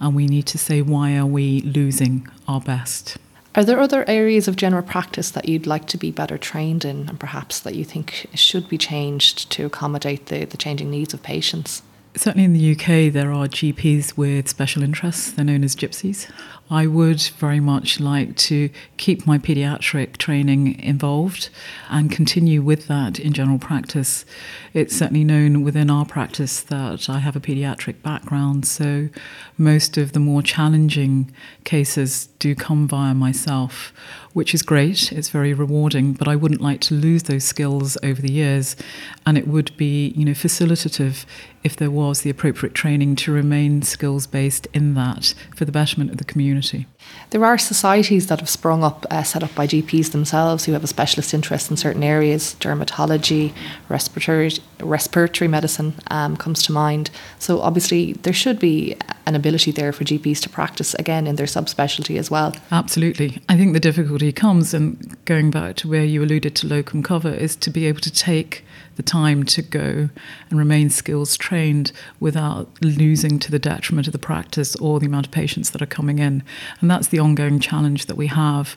And 0.00 0.16
we 0.16 0.24
need 0.26 0.46
to 0.46 0.56
say, 0.58 0.80
why 0.80 1.14
are 1.14 1.26
we 1.26 1.60
losing 1.60 2.26
our 2.48 2.62
best? 2.62 3.18
Are 3.54 3.62
there 3.62 3.78
other 3.78 4.08
areas 4.08 4.48
of 4.48 4.56
general 4.56 4.82
practice 4.82 5.30
that 5.32 5.50
you'd 5.50 5.66
like 5.66 5.86
to 5.88 5.98
be 5.98 6.10
better 6.10 6.38
trained 6.38 6.86
in 6.86 7.10
and 7.10 7.20
perhaps 7.20 7.60
that 7.60 7.74
you 7.74 7.84
think 7.84 8.28
should 8.32 8.70
be 8.70 8.78
changed 8.78 9.50
to 9.50 9.66
accommodate 9.66 10.26
the, 10.26 10.46
the 10.46 10.56
changing 10.56 10.90
needs 10.90 11.12
of 11.12 11.22
patients? 11.22 11.82
Certainly 12.16 12.44
in 12.46 12.52
the 12.54 12.72
UK, 12.72 13.12
there 13.12 13.30
are 13.30 13.46
GPs 13.46 14.16
with 14.16 14.48
special 14.48 14.82
interests. 14.82 15.30
They're 15.30 15.44
known 15.44 15.62
as 15.62 15.76
gypsies. 15.76 16.30
I 16.70 16.86
would 16.86 17.20
very 17.20 17.60
much 17.60 18.00
like 18.00 18.36
to 18.36 18.70
keep 18.96 19.26
my 19.26 19.36
paediatric 19.36 20.16
training 20.16 20.80
involved 20.80 21.50
and 21.90 22.10
continue 22.10 22.62
with 22.62 22.88
that 22.88 23.20
in 23.20 23.34
general 23.34 23.58
practice. 23.58 24.24
It's 24.72 24.96
certainly 24.96 25.24
known 25.24 25.62
within 25.62 25.90
our 25.90 26.06
practice 26.06 26.62
that 26.62 27.10
I 27.10 27.18
have 27.18 27.36
a 27.36 27.40
paediatric 27.40 28.02
background, 28.02 28.66
so 28.66 29.10
most 29.58 29.98
of 29.98 30.12
the 30.12 30.18
more 30.18 30.40
challenging 30.40 31.30
cases 31.64 32.28
do 32.38 32.54
come 32.54 32.88
via 32.88 33.12
myself 33.14 33.92
which 34.36 34.52
is 34.52 34.60
great. 34.60 35.12
It's 35.12 35.30
very 35.30 35.54
rewarding, 35.54 36.12
but 36.12 36.28
I 36.28 36.36
wouldn't 36.36 36.60
like 36.60 36.82
to 36.82 36.94
lose 36.94 37.22
those 37.22 37.42
skills 37.42 37.96
over 38.02 38.20
the 38.20 38.30
years. 38.30 38.76
And 39.24 39.38
it 39.38 39.48
would 39.48 39.74
be, 39.78 40.08
you 40.08 40.26
know, 40.26 40.32
facilitative 40.32 41.24
if 41.64 41.74
there 41.74 41.90
was 41.90 42.20
the 42.20 42.28
appropriate 42.28 42.74
training 42.74 43.16
to 43.16 43.32
remain 43.32 43.80
skills 43.80 44.26
based 44.26 44.68
in 44.74 44.92
that 44.92 45.32
for 45.56 45.64
the 45.64 45.72
betterment 45.72 46.10
of 46.10 46.18
the 46.18 46.24
community. 46.24 46.86
There 47.30 47.44
are 47.44 47.58
societies 47.58 48.28
that 48.28 48.40
have 48.40 48.48
sprung 48.48 48.84
up, 48.84 49.04
uh, 49.10 49.22
set 49.22 49.42
up 49.42 49.54
by 49.54 49.66
GPs 49.66 50.12
themselves 50.12 50.64
who 50.64 50.72
have 50.72 50.84
a 50.84 50.86
specialist 50.86 51.34
interest 51.34 51.70
in 51.70 51.76
certain 51.76 52.04
areas. 52.04 52.56
Dermatology, 52.60 53.52
respiratory, 53.88 54.52
respiratory 54.80 55.48
medicine 55.48 55.94
um, 56.10 56.36
comes 56.36 56.62
to 56.64 56.72
mind. 56.72 57.10
So 57.38 57.60
obviously 57.60 58.12
there 58.12 58.32
should 58.32 58.58
be 58.58 58.96
an 59.26 59.34
ability 59.34 59.72
there 59.72 59.92
for 59.92 60.04
GPs 60.04 60.40
to 60.42 60.48
practice 60.48 60.94
again 60.94 61.26
in 61.26 61.34
their 61.34 61.46
subspecialty 61.46 62.16
as 62.16 62.30
well. 62.30 62.54
Absolutely. 62.70 63.42
I 63.48 63.56
think 63.56 63.72
the 63.72 63.80
difficulty 63.80 64.25
comes, 64.32 64.74
and 64.74 65.16
going 65.24 65.50
back 65.50 65.76
to 65.76 65.88
where 65.88 66.04
you 66.04 66.22
alluded 66.22 66.54
to 66.56 66.66
locum 66.66 67.02
cover, 67.02 67.30
is 67.30 67.56
to 67.56 67.70
be 67.70 67.86
able 67.86 68.00
to 68.00 68.12
take 68.12 68.64
the 68.96 69.02
time 69.02 69.44
to 69.44 69.62
go 69.62 70.08
and 70.50 70.58
remain 70.58 70.90
skills 70.90 71.36
trained 71.36 71.92
without 72.18 72.68
losing 72.82 73.38
to 73.38 73.50
the 73.50 73.58
detriment 73.58 74.06
of 74.06 74.12
the 74.12 74.18
practice 74.18 74.74
or 74.76 74.98
the 74.98 75.06
amount 75.06 75.26
of 75.26 75.32
patients 75.32 75.70
that 75.70 75.82
are 75.82 75.86
coming 75.86 76.18
in. 76.18 76.42
And 76.80 76.90
that's 76.90 77.08
the 77.08 77.18
ongoing 77.18 77.60
challenge 77.60 78.06
that 78.06 78.16
we 78.16 78.26
have. 78.28 78.76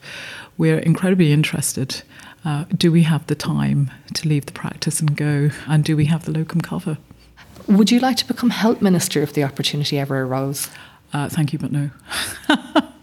We're 0.58 0.80
incredibly 0.80 1.32
interested. 1.32 2.02
Uh, 2.44 2.66
do 2.76 2.92
we 2.92 3.04
have 3.04 3.26
the 3.28 3.36
time 3.36 3.92
to 4.14 4.28
leave 4.28 4.46
the 4.46 4.52
practice 4.52 5.00
and 5.00 5.16
go? 5.16 5.50
And 5.68 5.84
do 5.84 5.96
we 5.96 6.06
have 6.06 6.26
the 6.26 6.32
locum 6.32 6.62
cover? 6.62 6.98
Would 7.68 7.92
you 7.92 8.00
like 8.00 8.18
to 8.18 8.28
become 8.28 8.50
health 8.50 8.82
minister 8.82 9.22
if 9.22 9.34
the 9.34 9.44
opportunity 9.44 10.00
ever 10.00 10.22
arose? 10.22 10.70
Uh, 11.14 11.30
thank 11.30 11.54
you, 11.54 11.60
but 11.60 11.72
no. 11.72 11.90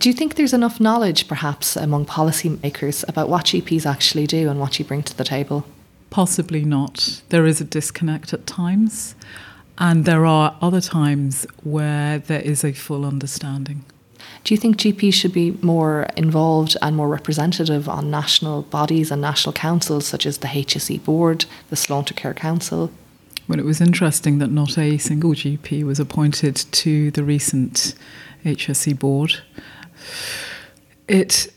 Do 0.00 0.08
you 0.08 0.14
think 0.14 0.36
there's 0.36 0.54
enough 0.54 0.80
knowledge, 0.80 1.28
perhaps, 1.28 1.76
among 1.76 2.06
policymakers 2.06 3.06
about 3.06 3.28
what 3.28 3.44
GPs 3.44 3.84
actually 3.84 4.26
do 4.26 4.48
and 4.48 4.58
what 4.58 4.78
you 4.78 4.84
bring 4.86 5.02
to 5.02 5.14
the 5.14 5.24
table? 5.24 5.66
Possibly 6.08 6.64
not. 6.64 7.20
There 7.28 7.44
is 7.44 7.60
a 7.60 7.64
disconnect 7.64 8.32
at 8.32 8.46
times, 8.46 9.14
and 9.76 10.06
there 10.06 10.24
are 10.24 10.56
other 10.62 10.80
times 10.80 11.46
where 11.64 12.18
there 12.18 12.40
is 12.40 12.64
a 12.64 12.72
full 12.72 13.04
understanding. 13.04 13.84
Do 14.42 14.54
you 14.54 14.58
think 14.58 14.78
GPs 14.78 15.12
should 15.12 15.34
be 15.34 15.58
more 15.60 16.06
involved 16.16 16.78
and 16.80 16.96
more 16.96 17.08
representative 17.08 17.86
on 17.86 18.10
national 18.10 18.62
bodies 18.62 19.10
and 19.10 19.20
national 19.20 19.52
councils, 19.52 20.06
such 20.06 20.24
as 20.24 20.38
the 20.38 20.48
HSE 20.48 21.04
Board, 21.04 21.44
the 21.68 21.76
Sláintecare 21.76 22.34
Council? 22.34 22.90
Well, 23.46 23.58
it 23.58 23.66
was 23.66 23.82
interesting 23.82 24.38
that 24.38 24.50
not 24.50 24.78
a 24.78 24.96
single 24.96 25.32
GP 25.32 25.84
was 25.84 26.00
appointed 26.00 26.56
to 26.56 27.10
the 27.10 27.22
recent 27.22 27.94
HSE 28.46 28.98
Board. 28.98 29.42
It 31.08 31.52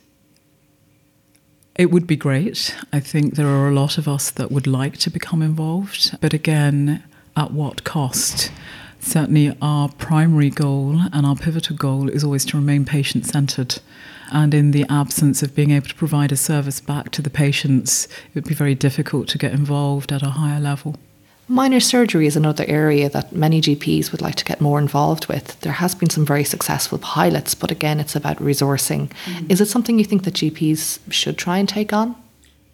it 1.75 1.89
would 1.89 2.05
be 2.05 2.15
great. 2.15 2.75
I 2.91 2.99
think 2.99 3.35
there 3.35 3.47
are 3.47 3.67
a 3.67 3.73
lot 3.73 3.97
of 3.97 4.07
us 4.07 4.29
that 4.31 4.51
would 4.51 4.67
like 4.67 4.97
to 4.97 5.09
become 5.09 5.41
involved, 5.41 6.15
but 6.21 6.33
again, 6.33 7.03
at 7.35 7.51
what 7.51 7.83
cost? 7.83 8.51
Certainly, 8.99 9.57
our 9.61 9.89
primary 9.89 10.49
goal 10.49 11.01
and 11.11 11.25
our 11.25 11.35
pivotal 11.35 11.75
goal 11.75 12.09
is 12.09 12.23
always 12.23 12.45
to 12.45 12.57
remain 12.57 12.85
patient 12.85 13.25
centred. 13.25 13.79
And 14.31 14.53
in 14.53 14.71
the 14.71 14.85
absence 14.89 15.43
of 15.43 15.55
being 15.55 15.71
able 15.71 15.87
to 15.87 15.95
provide 15.95 16.31
a 16.31 16.37
service 16.37 16.79
back 16.79 17.09
to 17.11 17.21
the 17.21 17.29
patients, 17.29 18.05
it 18.05 18.35
would 18.35 18.45
be 18.47 18.53
very 18.53 18.75
difficult 18.75 19.27
to 19.29 19.37
get 19.37 19.51
involved 19.51 20.11
at 20.11 20.23
a 20.23 20.29
higher 20.29 20.59
level. 20.59 20.95
Minor 21.49 21.81
surgery 21.81 22.25
is 22.25 22.37
another 22.37 22.63
area 22.69 23.09
that 23.09 23.33
many 23.33 23.59
GPs 23.59 24.11
would 24.11 24.21
like 24.21 24.35
to 24.35 24.45
get 24.45 24.61
more 24.61 24.79
involved 24.79 25.27
with. 25.27 25.59
There 25.59 25.73
has 25.73 25.93
been 25.93 26.09
some 26.09 26.25
very 26.25 26.45
successful 26.45 26.97
pilots, 26.99 27.53
but 27.53 27.69
again, 27.69 27.99
it's 27.99 28.15
about 28.15 28.37
resourcing. 28.37 29.11
Mm. 29.25 29.51
Is 29.51 29.59
it 29.59 29.67
something 29.67 29.99
you 29.99 30.05
think 30.05 30.23
that 30.23 30.35
GPs 30.35 30.99
should 31.11 31.37
try 31.37 31.57
and 31.57 31.67
take 31.67 31.91
on? 31.91 32.15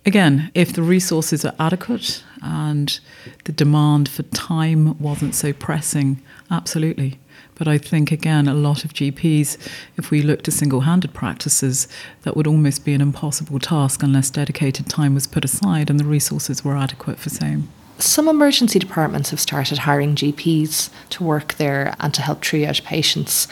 Again, 0.05 0.51
if 0.53 0.71
the 0.71 0.83
resources 0.83 1.43
are 1.43 1.55
adequate 1.59 2.23
and 2.43 2.99
the 3.45 3.51
demand 3.51 4.07
for 4.07 4.23
time 4.23 4.97
wasn't 4.99 5.33
so 5.33 5.51
pressing, 5.51 6.21
absolutely. 6.51 7.19
But 7.55 7.67
I 7.67 7.79
think, 7.79 8.11
again, 8.11 8.47
a 8.47 8.53
lot 8.53 8.85
of 8.85 8.93
GPs, 8.93 9.57
if 9.97 10.11
we 10.11 10.21
look 10.21 10.43
to 10.43 10.51
single 10.51 10.81
handed 10.81 11.13
practices, 11.13 11.87
that 12.21 12.37
would 12.37 12.47
almost 12.47 12.85
be 12.85 12.93
an 12.93 13.01
impossible 13.01 13.59
task 13.59 14.03
unless 14.03 14.29
dedicated 14.29 14.87
time 14.87 15.15
was 15.15 15.27
put 15.27 15.43
aside 15.43 15.89
and 15.89 15.99
the 15.99 16.05
resources 16.05 16.63
were 16.63 16.77
adequate 16.77 17.19
for 17.19 17.29
same. 17.29 17.67
Some 17.99 18.29
emergency 18.29 18.79
departments 18.79 19.29
have 19.31 19.41
started 19.41 19.79
hiring 19.79 20.15
GPs 20.15 20.89
to 21.09 21.23
work 21.23 21.55
there 21.55 21.95
and 21.99 22.13
to 22.13 22.21
help 22.21 22.41
triage 22.41 22.85
patients. 22.85 23.47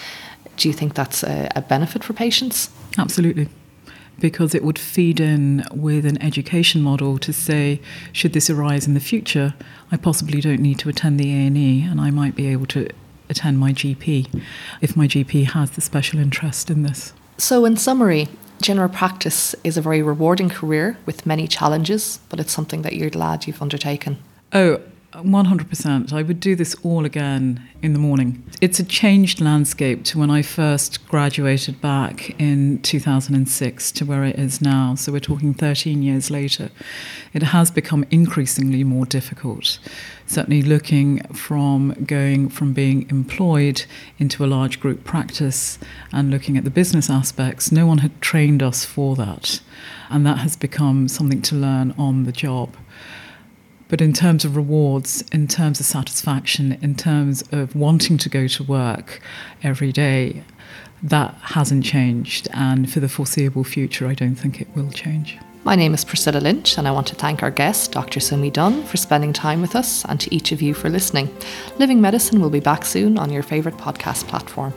Do 0.56 0.70
you 0.70 0.74
think 0.74 0.94
that's 0.94 1.22
a, 1.22 1.52
a 1.54 1.62
benefit 1.62 2.02
for 2.02 2.14
patients? 2.14 2.70
Absolutely 2.98 3.50
because 4.20 4.56
it 4.56 4.64
would 4.64 4.80
feed 4.80 5.20
in 5.20 5.64
with 5.72 6.06
an 6.06 6.20
education 6.24 6.82
model 6.82 7.18
to 7.20 7.32
say 7.32 7.80
should 8.12 8.34
this 8.34 8.50
arise 8.50 8.88
in 8.88 8.94
the 8.94 9.00
future 9.00 9.54
i 9.92 9.98
possibly 9.98 10.42
don't 10.42 10.60
need 10.60 10.80
to 10.80 10.90
attend 10.90 11.20
the 11.20 11.32
a&e 11.32 11.84
and 11.84 12.02
i 12.02 12.10
might 12.10 12.36
be 12.36 12.48
able 12.48 12.66
to 12.66 12.90
attend 13.30 13.60
my 13.60 13.72
gp 13.72 14.28
if 14.82 14.98
my 14.98 15.08
gp 15.08 15.46
has 15.46 15.72
the 15.72 15.82
special 15.82 16.20
interest 16.20 16.72
in 16.72 16.84
this 16.84 17.14
so 17.38 17.64
in 17.64 17.78
summary 17.78 18.28
general 18.60 18.90
practice 18.90 19.54
is 19.64 19.78
a 19.78 19.82
very 19.82 20.02
rewarding 20.02 20.50
career 20.50 20.98
with 21.06 21.26
many 21.26 21.48
challenges 21.48 22.20
but 22.30 22.40
it's 22.40 22.52
something 22.52 22.82
that 22.82 22.96
you're 22.96 23.12
glad 23.12 23.46
you've 23.46 23.62
undertaken 23.62 24.18
Oh, 24.54 24.80
100%. 25.14 26.14
I 26.14 26.22
would 26.22 26.40
do 26.40 26.56
this 26.56 26.76
all 26.84 27.04
again 27.04 27.68
in 27.82 27.94
the 27.94 28.00
morning. 28.00 28.44
It's 28.62 28.80
a 28.80 28.84
changed 28.84 29.42
landscape 29.42 30.04
to 30.06 30.20
when 30.20 30.30
I 30.30 30.42
first 30.42 31.06
graduated 31.08 31.82
back 31.82 32.40
in 32.40 32.82
2006 32.82 33.92
to 33.94 34.06
where 34.06 34.24
it 34.24 34.38
is 34.38 34.62
now. 34.62 34.96
So 34.96 35.12
we're 35.12 35.20
talking 35.20 35.54
13 35.54 36.02
years 36.02 36.30
later. 36.30 36.70
It 37.34 37.42
has 37.42 37.72
become 37.72 38.06
increasingly 38.12 38.84
more 38.84 39.06
difficult. 39.06 39.80
Certainly, 40.28 40.64
looking 40.64 41.20
from 41.34 41.94
going 42.06 42.50
from 42.50 42.74
being 42.74 43.10
employed 43.10 43.86
into 44.20 44.46
a 44.46 44.48
large 44.48 44.80
group 44.80 45.04
practice 45.04 45.80
and 46.12 46.30
looking 46.30 46.58
at 46.58 46.64
the 46.64 46.70
business 46.70 47.10
aspects, 47.10 47.72
no 47.72 47.86
one 47.86 48.00
had 48.00 48.22
trained 48.22 48.62
us 48.62 48.86
for 48.86 49.16
that. 49.16 49.62
And 50.10 50.26
that 50.26 50.40
has 50.40 50.56
become 50.56 51.08
something 51.08 51.42
to 51.44 51.56
learn 51.56 51.94
on 51.98 52.26
the 52.26 52.32
job. 52.32 52.76
But 53.90 54.02
in 54.02 54.14
terms 54.14 54.44
of 54.44 54.56
rewards, 54.56 55.24
in 55.32 55.48
terms 55.48 55.80
of 55.80 55.86
satisfaction, 55.86 56.78
in 56.82 56.96
terms 56.96 57.44
of 57.52 57.76
wanting 57.76 58.18
to 58.18 58.30
go 58.30 58.48
to 58.48 58.64
work 58.64 59.22
every 59.64 59.92
day, 59.92 60.44
that 61.02 61.34
hasn't 61.36 61.86
changed. 61.86 62.48
And 62.54 62.92
for 62.92 63.00
the 63.00 63.10
foreseeable 63.10 63.64
future, 63.64 64.08
I 64.08 64.14
don't 64.14 64.36
think 64.36 64.60
it 64.62 64.68
will 64.76 64.92
change. 64.92 65.38
My 65.64 65.76
name 65.76 65.94
is 65.94 66.06
Priscilla 66.06 66.40
Lynch, 66.40 66.78
and 66.78 66.88
I 66.88 66.92
want 66.92 67.08
to 67.08 67.16
thank 67.16 67.44
our 67.44 67.52
guest, 67.52 67.92
Dr. 67.92 68.20
Sumi 68.20 68.50
Dunne, 68.50 68.84
for 68.84 68.98
spending 68.98 69.34
time 69.34 69.62
with 69.62 69.76
us 69.76 70.06
and 70.06 70.20
to 70.22 70.34
each 70.34 70.52
of 70.52 70.62
you 70.62 70.74
for 70.74 70.90
listening. 70.90 71.30
Living 71.78 72.00
Medicine 72.00 72.40
will 72.40 72.50
be 72.50 72.62
back 72.62 72.86
soon 72.86 73.18
on 73.18 73.32
your 73.32 73.44
favourite 73.44 73.78
podcast 73.78 74.28
platform. 74.28 74.74